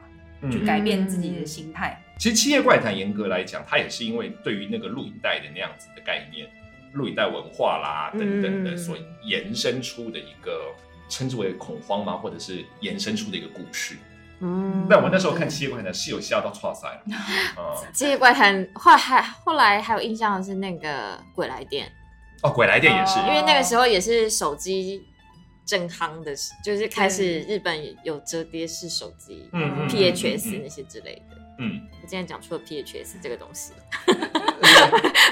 [0.50, 2.00] 去嗯改变自己的心态。
[2.18, 6.48] 其实《七夜怪谈》严格来讲，它也是因为对于那个录影带的那样子的概念、
[6.92, 10.72] 录影带文化啦等等的嗯所延伸出的一个
[11.08, 12.16] 称之为恐慌嘛？
[12.16, 13.96] 或者是延伸出的一个故事。
[14.40, 17.16] 嗯但我那时候看《七夜怪谈》是有吓到错塞了，
[17.56, 21.90] 啊、这些怪谈，后来还后来还有印象的是那个鬼来电，
[22.44, 25.02] 哦，鬼来电也是，哦因为那个时候也是手机
[25.66, 31.36] 正夯的，就是开始日本有折叠式手机、嗯 PHS 嗯那些之类的。
[31.58, 33.72] 嗯，我今天讲出了 PHS 这个东西，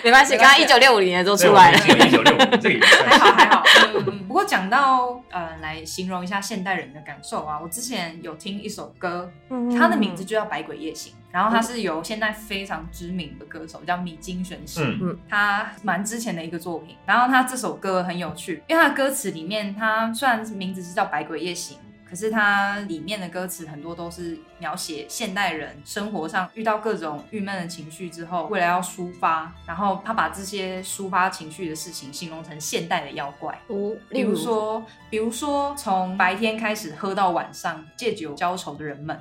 [0.04, 1.78] 没关系，刚刚一九六五年的都出来了。
[1.78, 3.62] 一九六五这个 还好还好。
[3.94, 9.30] 嗯嗯不过讲到呃，来形容一下现代人的感受啊，我之前有听一首歌，
[9.78, 16.96] 它的名字就叫《百鬼夜行》，然后它是由现在非常知名的歌手叫米津玄师，嗯他蛮之前的一个作品。
[17.04, 21.76] 然后他这首歌很有趣，因为他的歌词里面，他虽然名字是叫《百鬼夜行》。
[22.12, 33.59] 可是它里面的歌词很多都是描写现代人生活上遇到各种郁闷的情绪之后，为了要抒发，然后他把这些抒发情绪的事情形容成现代的妖怪。
[33.68, 39.18] 哦，例如说，比如说从白天开始喝到晚上，借酒浇愁的人们，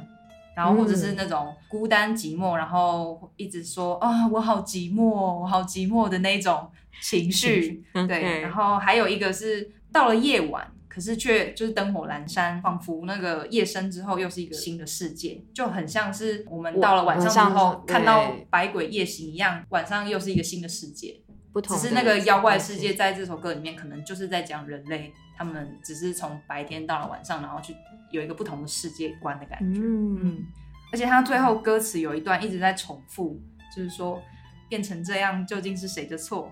[0.53, 5.05] 然后或者是那种孤单寂寞，然后一直说啊我好寂寞，
[5.39, 6.69] 我好寂寞的那种
[7.01, 7.85] 情绪。
[7.93, 10.69] 对然后还有一个是到了夜晚。
[10.93, 21.21] 可是却就是灯火阑珊，仿佛那个夜深之后又是一个新的世界，就很像是我们到了晚上之后看到百鬼夜行一样，晚上又是一个新的世界。
[21.53, 27.73] 不同只是那个妖怪世界在这首歌里面，可能就是在讲人类，他们只是从白天到了晚上，然后去
[28.09, 29.79] 有一个不同的世界观的感觉。
[29.79, 30.45] 嗯嗯，
[30.91, 33.39] 而且他最后歌词有一段一直在重复，
[33.73, 34.21] 就是说
[34.67, 36.51] 变成这样究竟是谁的错？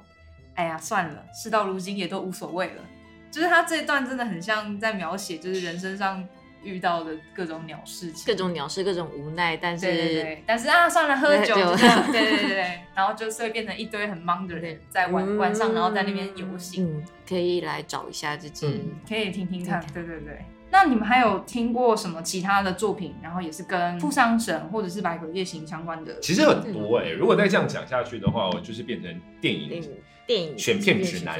[0.55, 2.83] 哎呀，算了，事到如今也都无所谓了。
[3.31, 6.23] 就是他这一段真的很像在描写，就是人生上
[6.63, 18.67] 遇到的各种鸟事情，各种鸟事，各种无奈，但是对对对，但是啊，算了，喝酒，对对对对，然后就是会变成一堆很忙的人在晚、嗯晚上，然后在那边游行，嗯，可以来找一下这支。
[18.67, 20.45] 嗯可以听听看，对对对对。
[20.71, 26.19] 那你们还有听过什么其他的作品，然后也是跟富商神或者是百鬼夜行相关的？
[26.19, 29.83] 其实很多哎、如果再这样讲下去的话，我就是变成电影
[30.29, 31.39] 电影选片指南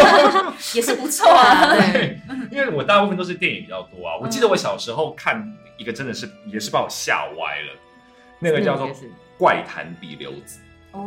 [0.74, 1.76] 也是不错啊。
[1.92, 2.18] 对，
[2.50, 4.16] 因为我大部分都是电影比较多啊。
[4.18, 7.78] 我记得我小时候看一个真的是也是把我吓歪了，
[8.38, 8.88] 那个叫做
[9.36, 10.58] 《怪谈比留子》，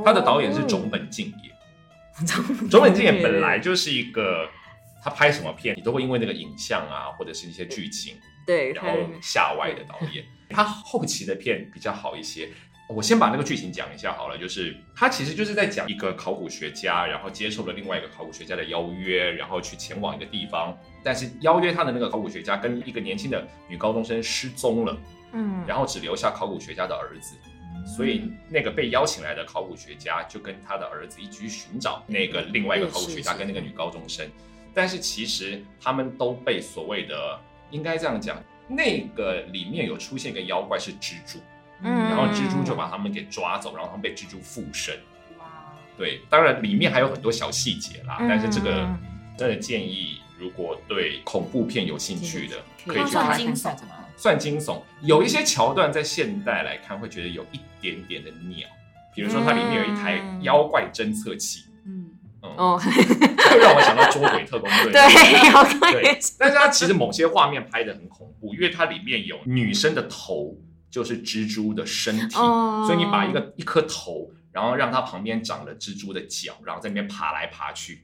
[0.05, 1.51] 他的导演是种本敬也。
[2.69, 4.47] 种本敬也本来就是一个，
[5.03, 8.13] 他拍什么片你都会因为那个影像啊，或者是一些剧情，
[8.45, 8.91] 对，然后
[9.23, 10.23] 吓歪的导演。
[10.49, 12.47] 他后期的片比较好一些。
[12.89, 24.97] 我先把那个剧情讲一下好了，就是他其实就是在讲一个考古学家，然后接受了另外一个考古学家的邀约，然后去前往一个地方，但是邀约他的那个考古学家跟一个年轻的女高中生失踪了，
[25.33, 27.35] 嗯，然后只留下考古学家的儿子，
[27.85, 34.25] 所以那个被邀请来的考古学家就跟他的儿子一起去寻找那个另外一个考古学家跟那个女高中生，
[34.73, 37.37] 但是其实他们都被所谓的
[37.69, 41.39] 应该这样讲，那个里面有出现一个妖怪是蜘蛛，
[41.81, 41.91] 嗯。
[41.91, 44.95] 然后蜘蛛就把他们给抓走，然后他们被蜘蛛附身。
[45.37, 45.45] 哇，
[45.97, 48.27] 对，当然里面还有很多小细节啦，嗯。
[48.27, 48.87] 但是这个
[49.37, 53.25] 真的建议，如果对恐怖片有兴趣的，可以去看。
[53.25, 54.05] 它算惊悚吗？
[54.15, 58.67] 算惊悚，有一些桥段在现代来看会觉得有一点点的鸟，
[59.13, 60.41] 比如说它里面有一台嗯。
[60.41, 62.09] 妖怪侦测器，嗯，
[62.41, 64.89] 嗯，哦，会让我想到捉鬼特工队。
[64.93, 70.55] 对，有可对，但是它其实某些画面拍的很恐怖，因为它里面有女生的头
[70.97, 72.83] 就是蜘蛛的身体，哦。
[72.87, 78.01] 所以你把一个一颗头，然后让它旁边长了蜘蛛的脚，然后在那边爬来爬去。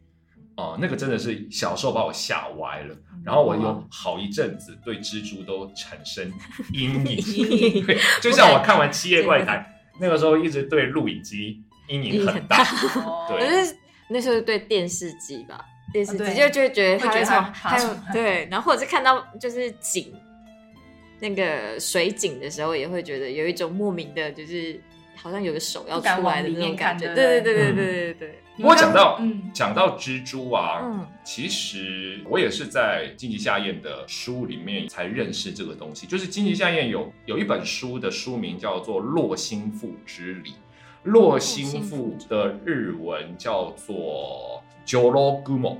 [0.55, 6.31] 哦、那个真的是小时候把我吓歪了，然后我有好一阵子对蜘蛛都产生
[6.71, 9.57] 阴影，对，就像我看完《七夜怪谈》
[9.99, 12.61] 那个时候，一直对录影机阴影很大。
[12.97, 13.25] 哦。
[13.27, 13.39] 对。
[13.39, 13.75] 可是
[14.09, 15.59] 那时候对电视机吧，
[15.91, 17.25] 电视机就就觉得它会
[17.79, 20.13] 从对，然后或者是看到就是景，
[21.23, 24.77] 那个水井的时候，也会觉得有一种莫名的，就是
[25.15, 27.05] 好像有个手要出来的往里面那种感觉。
[27.07, 28.27] 看对对不对对对对对。
[28.27, 29.49] 对不过讲到嗯。
[29.53, 31.07] 讲到蜘蛛啊，嗯。
[31.23, 36.05] 其实我也是在金吉夏宴的书里面才认识这个东西。
[36.05, 40.49] 就是金吉夏宴有有一本书的书名叫做《洛心腹之礼》，
[41.03, 45.77] 洛心腹的日文叫做 Jorogumo，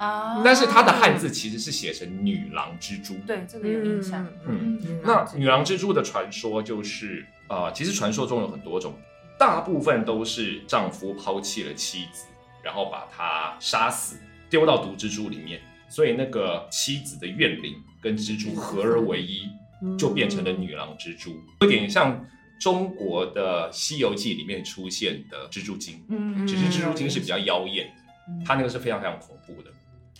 [0.00, 0.42] 啊。
[0.44, 3.14] 但是它的汉字其实是写成女郎蜘蛛。
[3.26, 8.94] 对这个有印象，嗯嗯那女郎蜘蛛的传说就是，呃，其实传说中有很多种，
[9.38, 12.26] 大部分都是丈夫抛弃了妻子，
[12.62, 14.16] 然后把她杀死，
[14.48, 19.48] 丢到毒蜘蛛里面，所以那个妻子的怨灵跟蜘蛛合而为一，
[19.98, 22.24] 就变成了女郎蜘蛛，有点像
[22.60, 27.92] 中国的《西游记》里面出现的蜘蛛精，嗯只是蜘蛛精是比较妖艳的，
[28.28, 28.44] 嗯。
[28.44, 29.70] 它那个是非常非常恐怖的。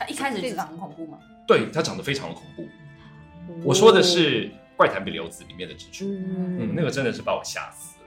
[0.00, 1.18] 他一开始就长很恐怖吗。
[1.46, 2.66] 对，它长得非常的恐怖。
[3.62, 8.06] 我说的是《怪谈比留子》里面的蜘蛛，嗯嗯，那个真的是把我吓死了。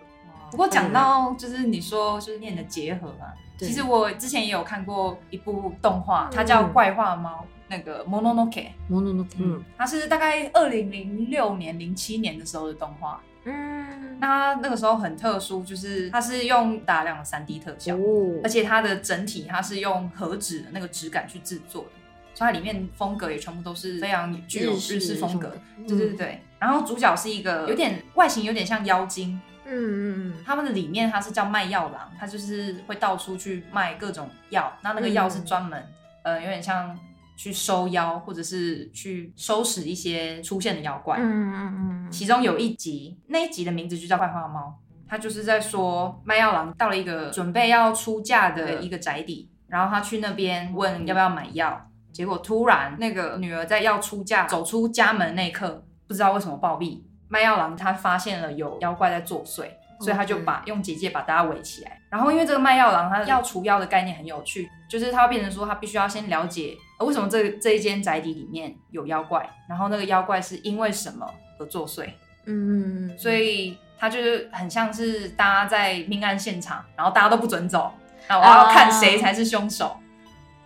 [0.49, 3.29] 不过讲到就是你说就是念的结合啊，
[3.60, 13.21] 其实我之前也有看过一部动画，嗯它叫《怪画猫》，那个 Mononoke，摩诺诺嗯它是大概二零零六年、零七年的时候的动画。
[13.45, 14.17] 嗯。
[14.19, 18.39] 那它那个时候很特殊，就是它是用大量的三 D 特效，哦。
[18.43, 21.89] 而且它的整体它是用和纸的那个质感去制作的，
[22.34, 25.56] 所以它里面风格也全部都是非常具有日式风格。
[25.88, 26.17] 对对对。
[26.17, 30.43] 对，然后主角是一个有点外形有点像妖精，嗯嗯嗯。
[30.45, 35.86] 他们的里面他是叫卖药郎，他就是会到处去卖各种药，那那个药是专门、
[36.21, 36.97] 呃有点像
[37.35, 41.17] 去收妖或者是去收拾一些出现的妖怪。
[41.19, 59.65] 嗯嗯嗯其中有一集，那一集的名字就叫《怪花猫》，他就是在说卖药郎到了一个准备要出嫁的一个宅邸，然后他去那边问要不要买药，结果突然那个女儿在要出嫁走出家门那一刻，不知道为什么暴毙，卖药郎他发现了有妖怪在作祟。
[60.03, 72.05] 所以他就把用结界把大家围起来，然后因为这个卖药郎他要除妖的概念很有趣，就是他会变成说他必须要先了解、呃为什么这这一间宅邸里面有妖怪，然后那个妖怪是因为什么而作祟，
[72.45, 77.91] 嗯嗯，所以他就是很像是大家在命案现场，然后大家都不准走，
[78.29, 79.97] 那我要看谁才是凶手，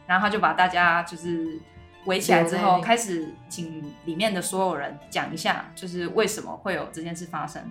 [0.05, 1.59] 然后他就把大家就是
[2.05, 7.61] 围起来之后，开始请里面的所有人讲一下，就是为什么会有这件事发生。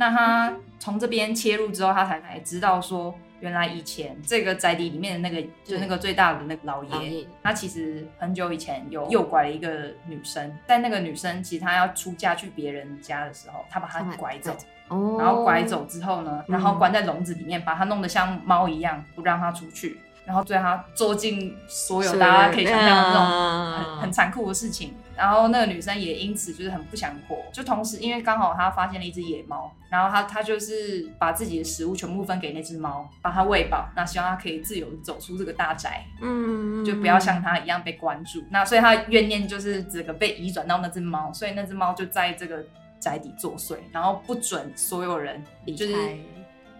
[0.00, 7.10] 那他从这边切入之后，他才才知道说，原来以前这个宅邸里面的那个，就那个最大的那个老老爷。
[7.10, 14.56] 爷，他其实很久以前有诱拐了一个女生，但那个女生其实她要出嫁去别人家的时候，他把她拐走，
[14.88, 16.52] 哦，然后拐走之后呢，嗯。
[16.54, 20.00] 然后关在笼子里面，把它弄得像猫一样，不让它出去，
[20.30, 24.94] 然后对他做尽所有大家可以想象的那种很很残酷的事情。
[25.16, 36.06] 然后那个女生也因此就是很不想活，就同时因为刚好她发现了一只野猫，然后她她就是把自己的食物全部分给那只猫，把它喂饱，那希望它可以自由地走出这个大宅。
[36.22, 38.40] 嗯，就不要像它一样被关住。
[38.50, 42.64] 那所以她怨念就是整个被移转到那只猫，所以那只猫就在这个
[43.00, 46.18] 宅邸作祟，然后不准所有人离就是开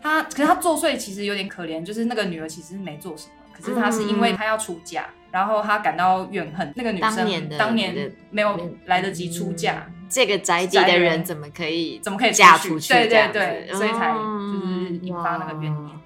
[0.03, 9.85] 它，可是他作祟其实有点可怜，就是那个女儿其实没做什么，可是他是因为她要出嫁，然后她感到怨恨，那个女生当年没有来得及出嫁。
[9.87, 12.93] 嗯这个宅邸的人怎么可以怎么可以嫁出出去？
[12.93, 16.01] 对对对，所以才嗯就是引发那个怨念，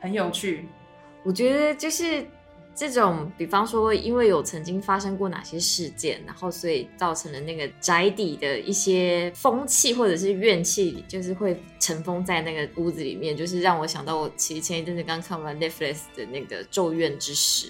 [0.00, 0.66] 很有趣。
[1.22, 2.26] 我觉得就是
[2.74, 17.68] 这种，比方说，因为有曾经发生过哪些事件，然后所以造成了那个宅邸的一些风气或者是怨气，就是会尘封在那个屋子里面，就是让我想到我其实前一阵子刚看完 Netflix 的那个《咒怨之始》，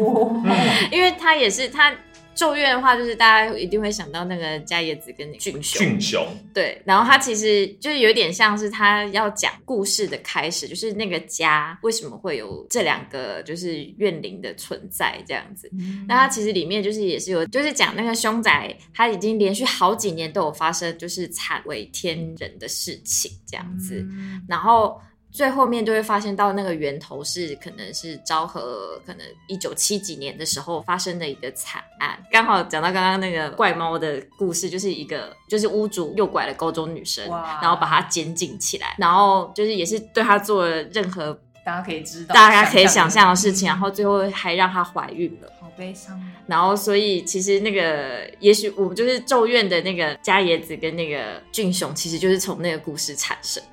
[0.00, 0.42] 哦，
[0.90, 1.94] 因为它也是它。
[2.34, 15.70] 咒怨的话，就是大家一定会想到那个加野子跟那个俊雄，俊雄，对，然后他其实就是有点像是他要讲故事的开始，就是那个家为什么会有这两个就是怨灵的存在这样子。
[16.08, 25.00] 那它其实里面就是也是有，就是讲那个凶宅，他已经连续好几年都有发生就是惨为天人的事情这样子，嗯然后。
[25.32, 41.32] 最后面就会发现到那个源头是可能是昭和可能一九七几年的时候发生的一个惨案，刚好讲到刚刚那个怪猫的故事，就是一个就是屋主诱拐了高中女生，哇然后把她监禁起来，然后就是也是对她做了任何
[41.64, 45.48] 大家可以知道，大家可以想象的事情，嗯然后最后还让她怀孕了。
[45.58, 46.20] 好悲伤。
[46.46, 53.71] 然后，所以其实那个，也许我们就是咒怨的那个加野子跟那个俊雄，其实就是从那个故事产生的。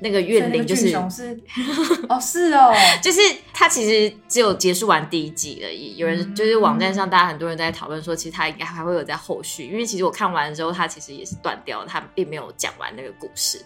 [0.00, 0.94] 那个怨灵就是，
[2.08, 3.20] 哦，是哦， 就是
[3.52, 5.96] 他其实只有结束完第一季而已。
[5.96, 13.64] 有人嗯就是网站上，大家很多人在讨论说，其实他应该还会有在后续，因为其实我看完之后，他其实也是断掉了，他并没有讲完那个故事。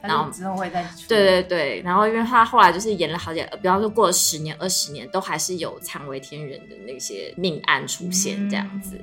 [0.00, 8.96] 然后之后会再出对对对，然后因为他后来就是演了好几，比方说过了十年、二十年，都还是有惨为天人的那些命案出现这样子。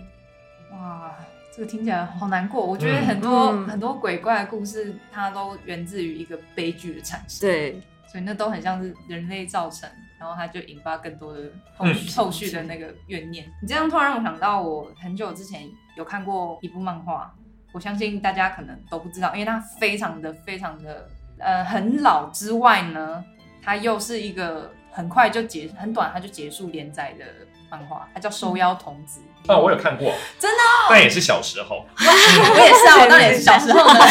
[0.71, 1.13] 哇，
[1.55, 2.65] 这个听起来好难过。
[2.65, 9.89] 我觉得很多、嗯很多鬼怪的故事，它都源自于一个悲剧的产生，对，所以那都很像是人类造成，
[10.19, 13.45] 然后它就引发更多的后后续的那个怨念。
[13.61, 15.61] 你这样突然让我想到，我很久之前
[15.95, 17.33] 有看过一部漫画，
[17.71, 23.23] 我相信大家可能都不知道，因为它非常的非常的呃很老之外呢，
[23.63, 27.25] 它又是一个很快就结很短它就结束连载的
[27.69, 29.19] 漫画，它叫《收妖童子》。
[29.53, 30.57] 哦，我有看过，真的
[30.89, 31.85] 但也是小时候。
[31.97, 33.99] 我也是啊， 我当然也是小时候的。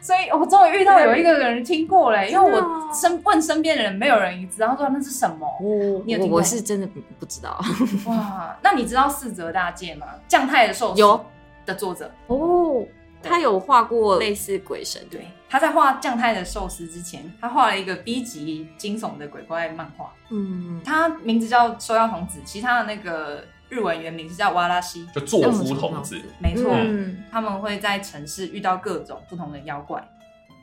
[0.00, 5.46] 所以我终于遇到有一个人听过嘞，因为我身问身边的人，没有人知道，他说那是什么？
[5.60, 7.60] 我你有听过我我是真的不不知道
[8.06, 10.06] 哇，那你知道四泽大介吗？
[10.28, 11.26] 将太的寿司有
[11.66, 12.84] 的作者，哦。
[13.28, 27.24] 他有画过类似鬼神，对，他在画酱太的寿司之前，他画了一个 B 级惊悚的鬼怪漫画，嗯，他名字叫收妖童子，其他的那个日文原名是叫瓦拉西，就作夫童子，没错，嗯。
[27.30, 30.02] 他们会在城市遇到各种不同的妖怪，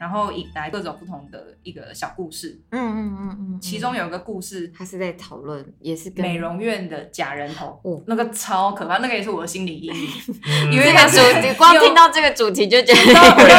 [0.03, 2.59] 然后引来各种不同的一个小故事。
[2.71, 10.09] 嗯嗯嗯嗯，其中有一个故事，他是在讨论，也是跟美容院的假人头，哦那个超可怕，那个也是我的心理阴影。
[10.43, 13.13] 嗯因为这个主题，光听到这个主题就觉得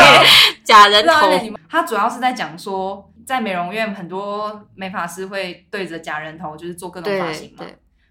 [0.63, 7.65] 假人头，它主要是在讲说，在美容院很多美发师会对着假人头就是做各种发型嘛。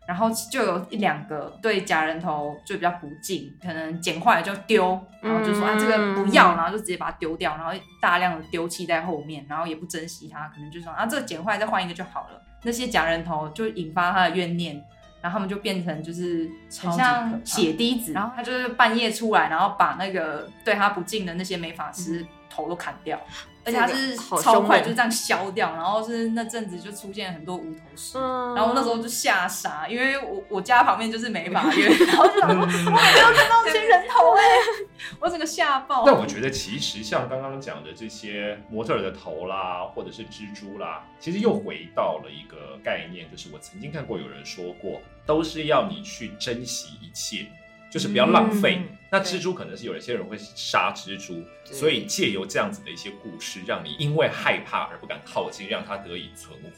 [0.06, 12.42] 对，然后就有一两个对假人头就比较不敬，可能剪坏了就丢，然后就说、啊这个不要，然后就直接把它丢掉，然后大量的丢弃在后面，然后也不珍惜它，可能就说啊这个剪坏再换一个就好了。
[12.64, 14.76] 那些假人头就引发他的怨念，
[15.22, 16.50] 然后他们就变成就是
[16.82, 23.20] 很像血滴子，然后他就是半夜出来，然后把那个对他不敬的那些美发师头都砍掉。
[23.66, 34.44] 而且它是超快，就这样削掉，然后是那阵子就出现很多无头尸，嗯然后那时候就吓傻，因为我我家旁边就是美发院， 然后就想说，我每天都看到这些人头哎、
[35.22, 36.04] 我整个吓爆。
[36.06, 47.48] 但我觉得其实像刚刚讲的这些模特儿的头啦，或者是蜘蛛啦，其实又回到了一个概念，就是我曾经看过有人说过，都是要你去珍惜一切，
[47.94, 48.78] 就是不要浪费。
[48.82, 56.72] 嗯那蜘蛛可能是有一些人会杀蜘蛛，所以借由这样子的一些故事，让你因为害怕而不敢靠近，让它得以存活。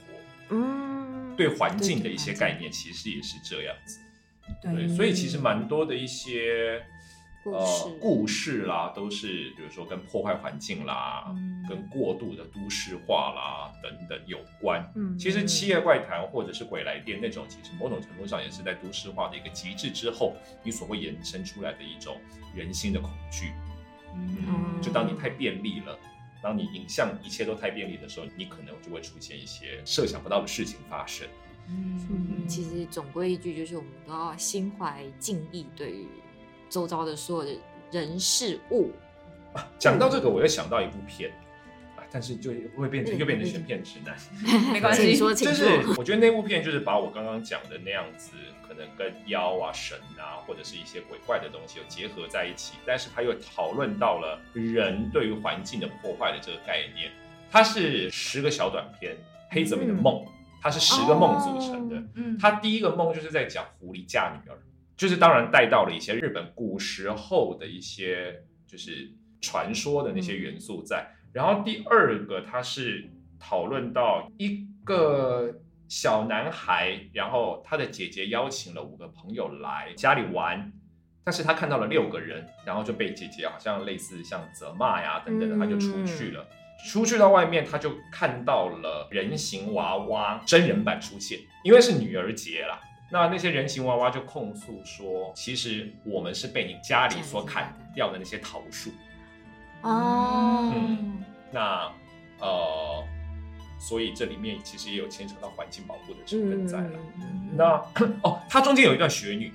[0.50, 4.00] 嗯，对环境的一些概念，其实也是这样子。
[4.62, 6.86] 对，对所以其实蛮多的一些
[7.52, 14.84] 呃故事啦，都是比如说跟破坏环境啦，嗯跟过度的都市化啦等等有关。
[14.96, 22.18] 嗯其实《七夜怪谈》或者是《鬼来电》那种，其实某种程度上也是在都市化的一个极致之后，你所会衍生出来的一种
[22.56, 23.52] 人心的恐惧。
[24.14, 25.98] 嗯就当你太便利了，
[26.42, 31.28] 当你影像一切都太便利的时候，你可能就会出现一些设想不到的事情发生。
[31.68, 36.08] 嗯，其实总归一句就是，我们都要心怀敬意，对于
[36.70, 37.58] 周遭的所有的
[37.92, 38.92] 人事物。
[39.80, 41.32] 讲到这个，我又想到一部片，
[41.96, 44.16] 啊，但是就会变成嗯又变成选片直男。
[44.74, 45.66] 没关系，请说，请就说。
[45.66, 48.32] 是我觉得那部片就是把我刚刚讲的那样子，
[48.68, 57.12] 可能跟妖啊、神啊，或者是一些鬼怪的东西有结合在一起，但是他又讨论到了人对于环境的破坏的这个概念。
[57.50, 59.14] 它是十个小短片，
[59.50, 60.16] 《黑泽明的梦》，
[60.62, 61.96] 它是十个梦组成的。
[62.16, 64.58] 嗯，他第一个梦就是在讲狐狸嫁女儿，
[64.98, 71.08] 就是当然带到了一些日本古时候的一些就是传说的那些元素在。
[71.34, 75.54] 然后第二个它是讨论到一个
[75.88, 80.72] 小男孩，然后他的姐姐邀请了五个朋友来家里玩。
[81.24, 86.48] 但是他看到了六个人，然后就被姐姐好像类似像责骂呀等等的，他就出去了。
[86.88, 92.80] 出去到外面，他就看到了人形娃娃真人版出现，因为是女儿节啦。
[93.10, 98.92] 那那些人形娃娃就控诉说，其实我们是被你家里所砍掉的那些桃树。
[99.82, 101.92] 哦，嗯那
[102.40, 103.04] 呃，
[103.80, 107.00] 所以这里面其实也有牵扯到环境保护的成分在了。
[107.22, 107.82] 嗯那
[108.24, 109.54] 哦，它中间有一段雪女，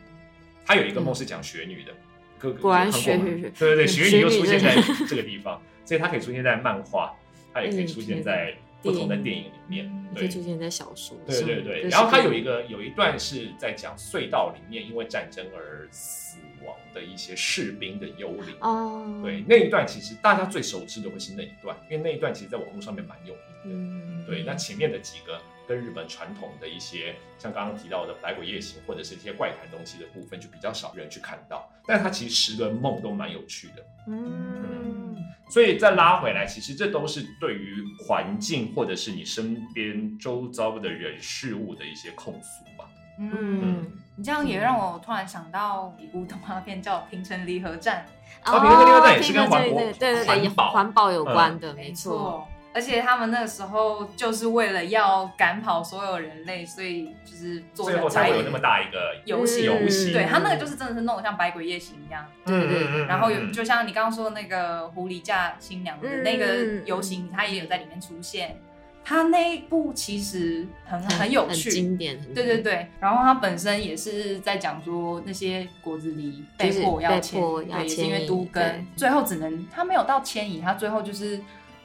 [0.64, 1.92] 它有一个梦是讲雪女的，
[2.38, 4.76] 哥哥果然女对对对，嗯雪女又出现在
[5.08, 7.14] 这个地方，所以它可以出现在漫画，
[7.52, 9.90] 它也可以出现在不同的电影里面。
[10.12, 11.46] 对出现在小说对上。
[11.46, 18.56] 对对，然后它有一个有一段是在讲隧道里面因为战争而死亡的一些士兵的幽灵。
[18.60, 23.60] 哦，对，那一段其实大家最熟知的会是那一段，因为那一段其实在网络上面蛮有名的。
[23.66, 31.70] 嗯，对，那前面的几个跟日本传统的一些，像刚刚提到的《百鬼夜行》或者是一些怪谈东西的部分，就比较少人去看到。
[31.86, 33.86] 但是它其实十个梦都蛮有趣的。
[34.08, 35.09] 嗯，
[35.50, 42.88] 所以再拉回来，其实这都是对于环境或者是你身边周遭的人事物的一些控诉吧。
[43.18, 48.06] 嗯，嗯，你这样也让我突然想到一部动画片叫《平成离合战。
[48.42, 60.12] 啊平成离合战也是跟环保对对对对环保有关的，》，没没错。，而且他们那个时候就是为了要赶跑所有人类，所以就是做最后才会有那么大一个游戏游戏。
[60.12, 68.56] 对他那个就是真的是弄得像百鬼夜行一样，嗯嗯嗯，然后有嗯就像你刚刚说的那个狐狸嫁新娘的嗯那个游行，它也有在里面出现。
[69.02, 81.40] 他那一部其实很很有很趣，经典，对对对，然后他本身也是在讲说那些果子狸被就是迫要迁，对，也是因为迁移都对根，最后只能他没有到迁移，他最后就是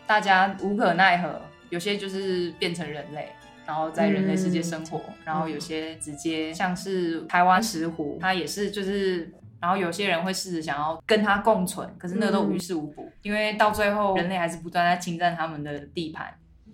[0.07, 3.29] 大家无可奈何，有些就是变成人类。
[3.67, 16.31] 然后在人类世界生活，然后有些直接像是台湾石虎，它也是就是，然后有些人会试着想要跟它共存，可是那个都于事无补，因为到最后人类还是不断在侵占他们的地盘，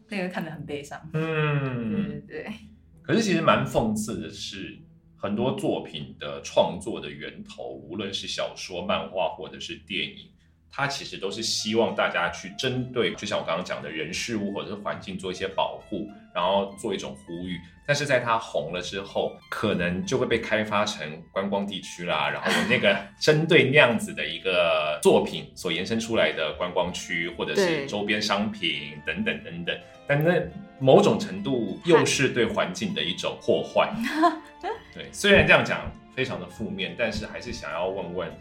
[0.09, 0.99] 那个看得很悲伤。
[1.13, 2.53] 嗯，对对对。
[3.01, 4.77] 可是其实蛮讽刺的是，
[5.15, 10.29] 很多作品的创作的源头，无论是小说、漫画或者是电影，
[10.71, 17.59] 它其实都是希望大家去针对，就像我刚刚讲的人事物或者是环境做一些保护，然后做一种呼吁。
[17.85, 29.77] 但是在它红了之后，可能就会被开发成观光地区啦，然后有那个 针对那样子的一个作品所延伸出来的观光区，或者是周边商品等等等等。
[30.07, 30.41] 但那
[30.79, 33.91] 某种程度又是对环境的一种破坏。
[34.93, 38.31] 对，虽然这样讲非常的负面，但是还是想要问问，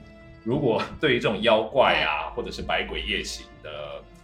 [0.42, 3.70] 如果对于这种妖怪啊，或者是百鬼夜行的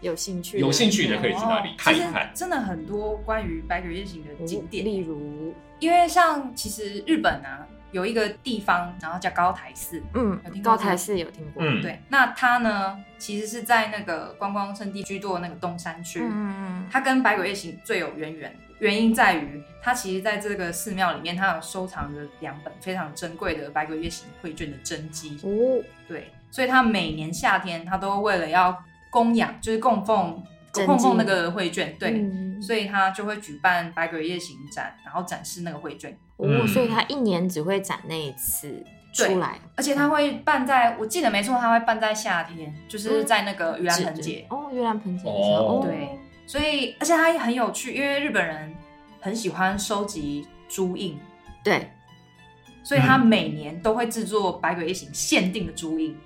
[0.00, 1.74] 有兴趣有兴趣的，可以去那里哦。
[1.76, 2.30] 看一看？
[2.34, 11.80] 真的很多关于百鬼夜行的景点，例如，因为像其实日本啊有一个地方，然后叫高台寺，嗯有听，过高台寺有听过，嗯。
[11.80, 28.76] 对，那它呢其实是在那个观光圣地居多的那个东山区，嗯，它跟百鬼夜行最有渊源，原因在于它其实在这个寺庙里面，它有收藏着两本非常珍贵的百鬼夜行绘卷的真迹，哦，对，所以它每年夏天，它都为了要
[29.10, 30.42] 供养，就是供奉
[30.84, 36.68] 供奉那个绘卷，对，嗯所以他就会举办百鬼夜行展，然后展示那个绘卷，哦，嗯。
[36.68, 45.80] 所以他一年只会展那一次出来，而且他会办在，我记得没错，他会办在夏天，就是嗯在那个盂兰盆节，哦，盂兰盆节的时哦。
[45.80, 48.74] 候，对，所以而且他也很有趣，因为日本人
[49.20, 51.18] 很喜欢收集珠印，
[51.64, 51.90] 对，
[52.82, 56.16] 所以他每年都会制作百鬼夜行限定的珠印。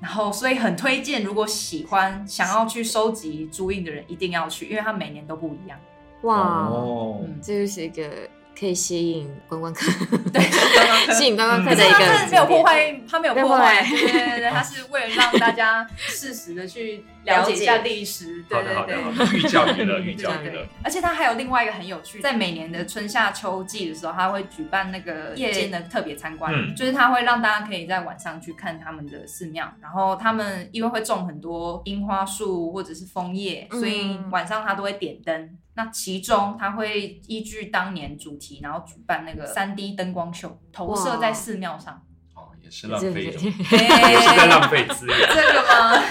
[0.00, 5.78] 然后，所以很推荐，如果喜欢想要去收集朱印的人，一定要去，因为它每年都不一样。
[6.22, 8.28] 哇，哦，嗯，这就是一个
[8.58, 9.86] 可以吸引观光客，
[10.32, 10.42] 对，
[11.14, 19.26] 吸引观光客可的一个是它真的没有破坏，它没有破坏，对对对对，它是为了让大家适时的去了解一下历史，对好的好对对。
[19.26, 35.48] 的寓教于乐，寓教于乐 而且它还有另外一个很有趣，在每年的春夏秋季的时候，它会举办那个夜间的特别参观，嗯就是它会让大家可以在晚上去看他们的寺庙，然后他们因为会种很多樱花树或者是枫叶，嗯所以晚上它都会点灯。
[35.78, 42.02] 那其中它会依据当年主题，然后举办那个三 D 灯光秀，投射在寺庙上。
[42.34, 43.78] 哦，也是浪费一种，对
[44.10, 46.02] 也是在浪费资源， 这个吗？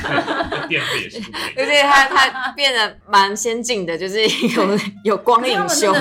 [0.61, 1.21] 对 电费也是
[1.57, 4.21] 而且它它变得蛮先进的，就是
[4.55, 5.93] 有有光影秀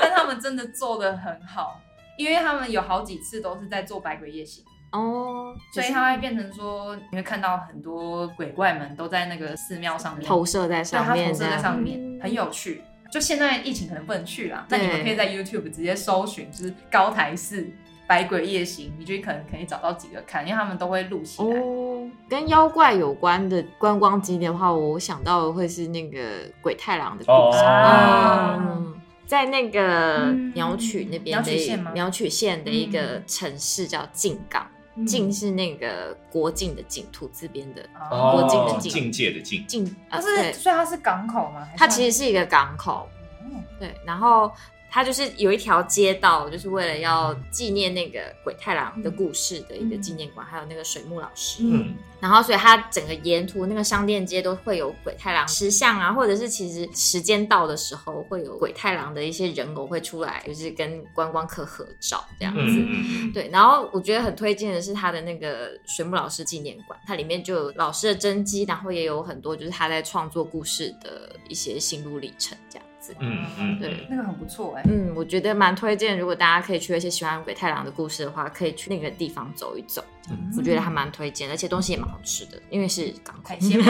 [0.00, 1.78] 但他们真的做的很好，
[2.16, 4.64] 因为他们有好几次都是在做百鬼夜行。
[4.90, 12.82] 哦，所以它会变成说，你会看到很多鬼怪们都在那个寺庙上面投射在对，它上面，投射在上面，嗯很有趣。
[13.10, 17.66] 就现在疫情可能不能去啦，那你们可以在 YouTube 直接搜寻，就是高台寺
[18.06, 21.48] 百鬼夜行，你就可能可以找到几个看，因为他们都会录起来。
[21.58, 26.20] 哦，跟妖怪有关的观光景点的话，我想到的会是那个
[26.60, 27.58] 鬼太郎的故事。
[27.64, 34.66] 哦嗯，在那个嗯鸟取那边的鸟取县吗鸟取县的一个嗯城市叫静冈，
[34.98, 35.06] 嗯。
[35.06, 38.32] 静是那个国境的境，土字边的哦。
[38.32, 40.52] 国境的境境界的境，境，它啊，对。
[40.52, 41.66] 是，所以它是港口吗？
[41.70, 43.08] 还它其实是一个港口，
[43.40, 43.62] 哦。
[43.78, 44.52] 对，然后
[44.90, 51.62] 它就是有一条街道，就是为了要纪念那个鬼太郎的故事的一个纪念馆，还有那个水木老师。
[51.62, 63.32] 嗯，然后，所以它整个沿途那个商店街都会有鬼太郎石像啊，或者是其实时间到的时候会有鬼太郎的一些人偶会出来，就是跟观光客合照这样子。
[63.34, 73.14] 对，然后我觉得很推荐的是他的那个水木老师纪念馆，它里面就有老师的真迹，然后也有很多就是他在创作故事的一些心路历程这样子。
[73.20, 80.04] 嗯嗯，对那个很不错哎、嗯，我觉得蛮推荐，如果大家可以去，而且喜欢鬼太郎的故事的话，可以去那个地方走一走。
[80.30, 80.52] 嗯。
[80.56, 83.48] 我觉得还蛮推荐，而且东西也蛮好吃的，因为是港口。
[83.48, 83.86] 海鲜嘛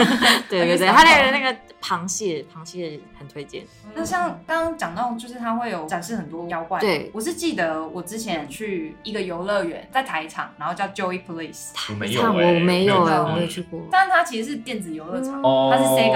[0.49, 3.65] 对对对，那个它那个那个螃蟹，螃蟹很推荐。
[3.93, 6.79] 那像刚刚讲到，就是它会有展示很多妖怪。
[6.79, 7.11] 对。
[7.13, 13.81] 我是记得我之前去一个游乐园，在台场，然后叫 Joy Place，我没有欸我没有哎、我没有去过。
[13.91, 16.13] 但是它其实是电子游乐场，哦，它是 Sega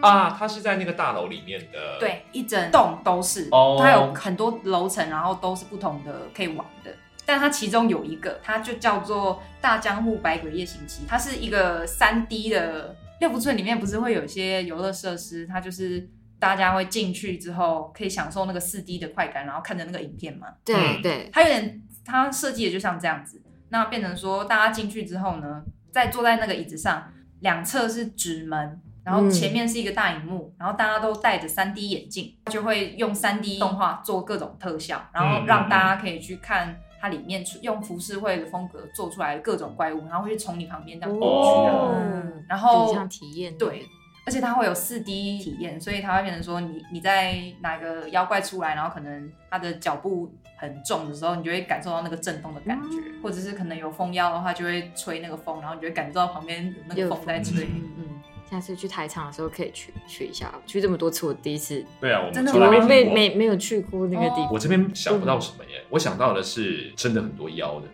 [0.00, 0.08] 的。
[0.08, 3.76] 啊，它是在那个大楼里面的，，对，一整栋都是，哦。
[3.78, 6.90] 它有很多楼层，然后都是不同的可以玩的。
[7.26, 16.08] 但它其中有一个，它就叫做大江户百鬼夜行记，它是一个三 D 的六福村里面不是会有一些游乐设施，它就是
[16.38, 20.46] 大家会进去之后可以享受那个四 D 的快感，然后看着那个影片嘛。
[20.64, 28.80] 对嗯对，它有点，它设计的就像这样子，那变成说大家进去之后呢，在坐在那个椅子上，两侧是纸门。
[29.02, 36.76] 然后前面是一个大荧幕，然后大家都戴着三 D 眼镜，就会用三 D 动画做各种特效，然后让大家可以去看
[37.06, 43.86] 它里面用浮世绘的风格做出来的各种怪物，然后会从你旁边这样过去然后体验对，
[44.26, 57.64] 而且它会有四 D 体验，所以它会变成说你你在哪个妖怪出来，然后可能它的脚步很重的时候，你就会感受到那个震动的感觉，或者是可能有风妖的话，就会吹那个风，然后你就会感受到旁边有那个风在吹。
[57.66, 63.04] 嗯嗯，下次去台场的时候可以去去一下，去这么多次我第一次，对啊，我真的们从来我没。
[63.04, 64.52] 没没有去过那个地方。
[64.52, 67.88] 我这边想不到什么耶，我想到的是真的很多妖的，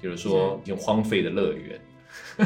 [0.00, 1.80] 比如说已经荒废的乐园，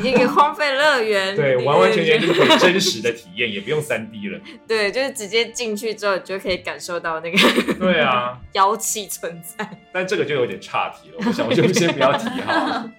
[0.03, 4.41] 一个荒废乐园， 对，完完全全就是很真实的体验，也不用三 D 了。
[4.67, 7.39] 对，就是直接进去之后，你就可以感受到那个
[7.79, 9.69] 对啊， 妖气存在。
[9.93, 12.93] 但这个就有点岔题了，我想我就先不要提好了。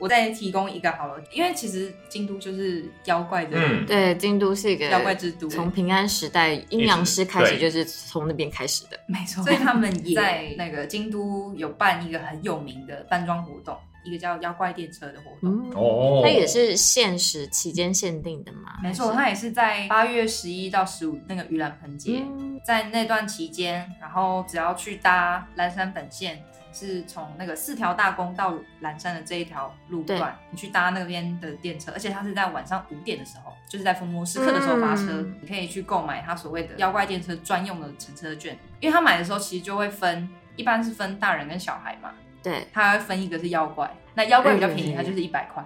[0.00, 3.86] 我再提供一个好了，因为其实京都就是妖怪的嗯。
[3.86, 8.98] 对，京都是一个妖怪之都，从平安时代阴阳师开始，就是从那边开始的。
[9.06, 15.70] 没错，所以他们也在那个京都有办一个很有名的扮装活动，一个叫妖怪电车的活动。
[15.70, 18.78] 嗯，哦，它也是限时期间限定的嘛？
[18.82, 22.58] 没错，它也是在八月十一到十五那个盂兰盆节，嗯。
[22.62, 42.12] 在那段期间，然后只要去搭蓝山本线，是从那个四条大宫到蓝山的这一条路段，你去搭那边的电车，而且它是在晚上五点的时候，就是在伏魔时刻的时候发车，嗯你可以去购买它所谓的妖怪电车专用的乘车券，因为他买的时候其实就会分，一般是分大人跟小孩嘛，
[42.42, 45.64] 对，它会分一个是妖怪，那妖怪比较便宜，嗯它就是一百块。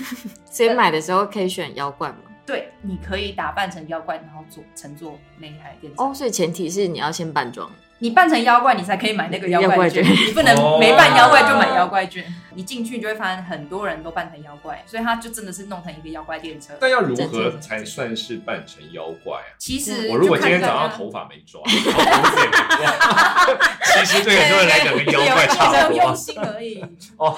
[0.50, 2.16] 所以买的时候可以选妖怪嘛？
[2.46, 6.02] 对，你可以打扮成妖怪，然后坐乘坐那一台电车。
[6.02, 7.70] 哦，所以前提是你要先扮装。
[7.98, 12.22] 你扮成妖怪，你才可以买那个妖怪券，怪你不能哦没扮妖怪就买妖怪券。
[12.54, 16.74] 你进去就会发现很多人都扮成妖怪，所以他就真的是弄成一个妖怪电车。
[16.78, 19.56] 但要如何才算是扮成妖怪啊？
[19.56, 23.54] 其实我如果今天早上头发没抓，然后
[24.04, 26.14] 其实对很多人来讲跟妖怪差不多 用。
[26.14, 26.84] 心而已。
[27.16, 27.34] 哦，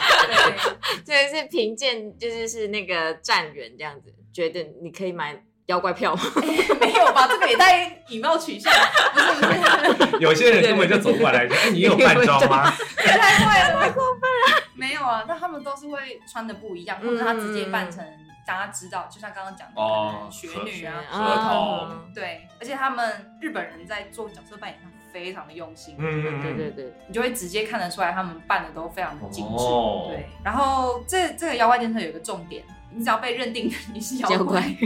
[1.06, 5.34] 对， 这是凭借，就是是那个站员这样子，觉得你可以买
[5.66, 6.22] 妖怪票吗？
[6.80, 7.26] 没有吧？
[7.28, 8.72] 这个也太以貌取向，
[9.12, 14.62] 不是不是，有些人根本就走过来说：“哎，你有扮装吗太坏了，太过分了。
[14.74, 18.04] 没有啊，但他们都是会穿的不一样，或者他直接扮成
[18.46, 21.88] 大家知道，就像刚刚讲的，可哦能雪女啊、合合同。
[21.88, 29.64] 同对，而且他们日本人在做角色扮演上非常的用心，？”嗯嗯嗯，对对对，你就会直接看得出来他们扮的都非常的精致。
[29.64, 34.76] 哦对，然后这这个妖怪电车有一个重点，你只要被认定你是妖妖怪，怪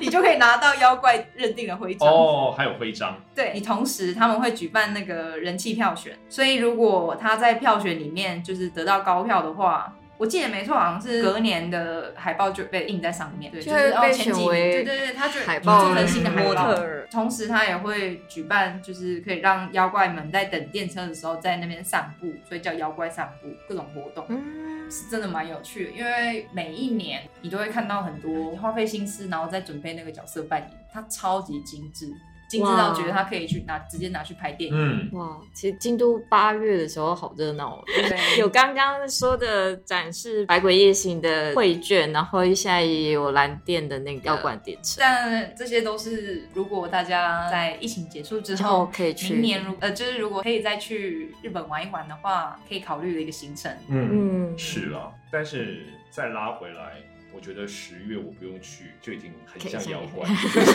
[0.00, 2.08] 你就可以拿到妖怪认定的徽章。
[2.08, 9.92] 哦，还有徽章，对你同时他们会举办那个人气票选，所以如果他在票选里面就是得到高票的话。
[10.16, 16.82] 我记得没错，好像是隔年的海报就被印在上面，对，就就是会被哦前几名，选为对对对，他就海报做成新的海模报特。
[16.82, 17.08] 儿。
[17.10, 25.90] 同时，他也会举办，就是可以让妖怪们在等电车的时候在那边散步，所以叫妖怪散步，各种活动嗯，是真的蛮有趣的。
[25.90, 32.06] 因为每一年你都会看到很多花费心思，然后再准备那个角色扮演，它超级精致，
[32.48, 34.76] 精致到觉得他可以去拿直接拿去拍电影。
[34.76, 48.90] 嗯，哇，其实京都八月的时候好热闹哦，对，有刚刚说的展示《百鬼夜行》的绘卷，然后现在也有蓝电的那个妖怪电车，但这些都是如果大家在疫情结束之后。
[48.94, 49.34] 可以去。
[49.34, 53.70] 明年如呃，就是如果可以再去日本玩一玩的话，可以考虑的一个行程。
[53.88, 55.10] 嗯，嗯，是啊。
[55.30, 56.92] 但是再拉回来，
[57.34, 60.28] 我觉得十月我不用去，就已经很像妖怪，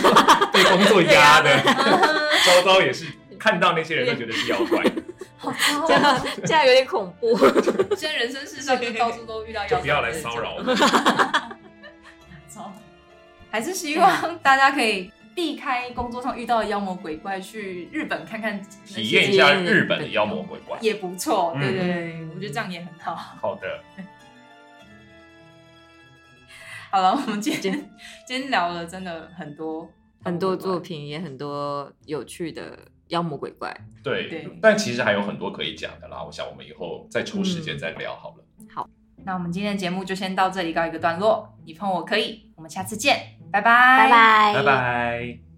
[0.51, 1.57] 被工作压的，
[2.45, 3.05] 周遭也是
[3.39, 4.84] 看到那些人都觉得是妖怪，
[5.38, 7.38] 好糟这样这样有点恐怖。
[7.95, 10.64] 现在人生世上就到处都遇到妖怪，就不要来骚扰我。
[12.47, 12.72] 糟。
[13.49, 20.78] 还是希望大家可以避开工作上遇到的妖魔鬼怪，去日本看看体验一下日本的妖魔鬼怪。
[20.82, 21.55] 也不错。
[21.60, 23.16] 对对，我觉得这样也很好。
[23.16, 23.82] 好的，
[26.92, 27.90] 好了，我们今天
[28.26, 29.90] 今天聊了真的很多
[30.24, 32.78] 很多作，品也很多有趣的
[33.08, 33.76] 妖魔鬼怪。
[34.04, 36.24] 对对，但其实还有很多可以讲的啦。
[36.24, 38.44] 我想我们以后再抽时间再聊好了。
[38.74, 38.90] 好
[39.26, 41.54] 那我们今天的节目就先到这里告一个段落。
[41.66, 45.49] 你碰我可以，我们下次见，拜拜，拜拜，拜拜。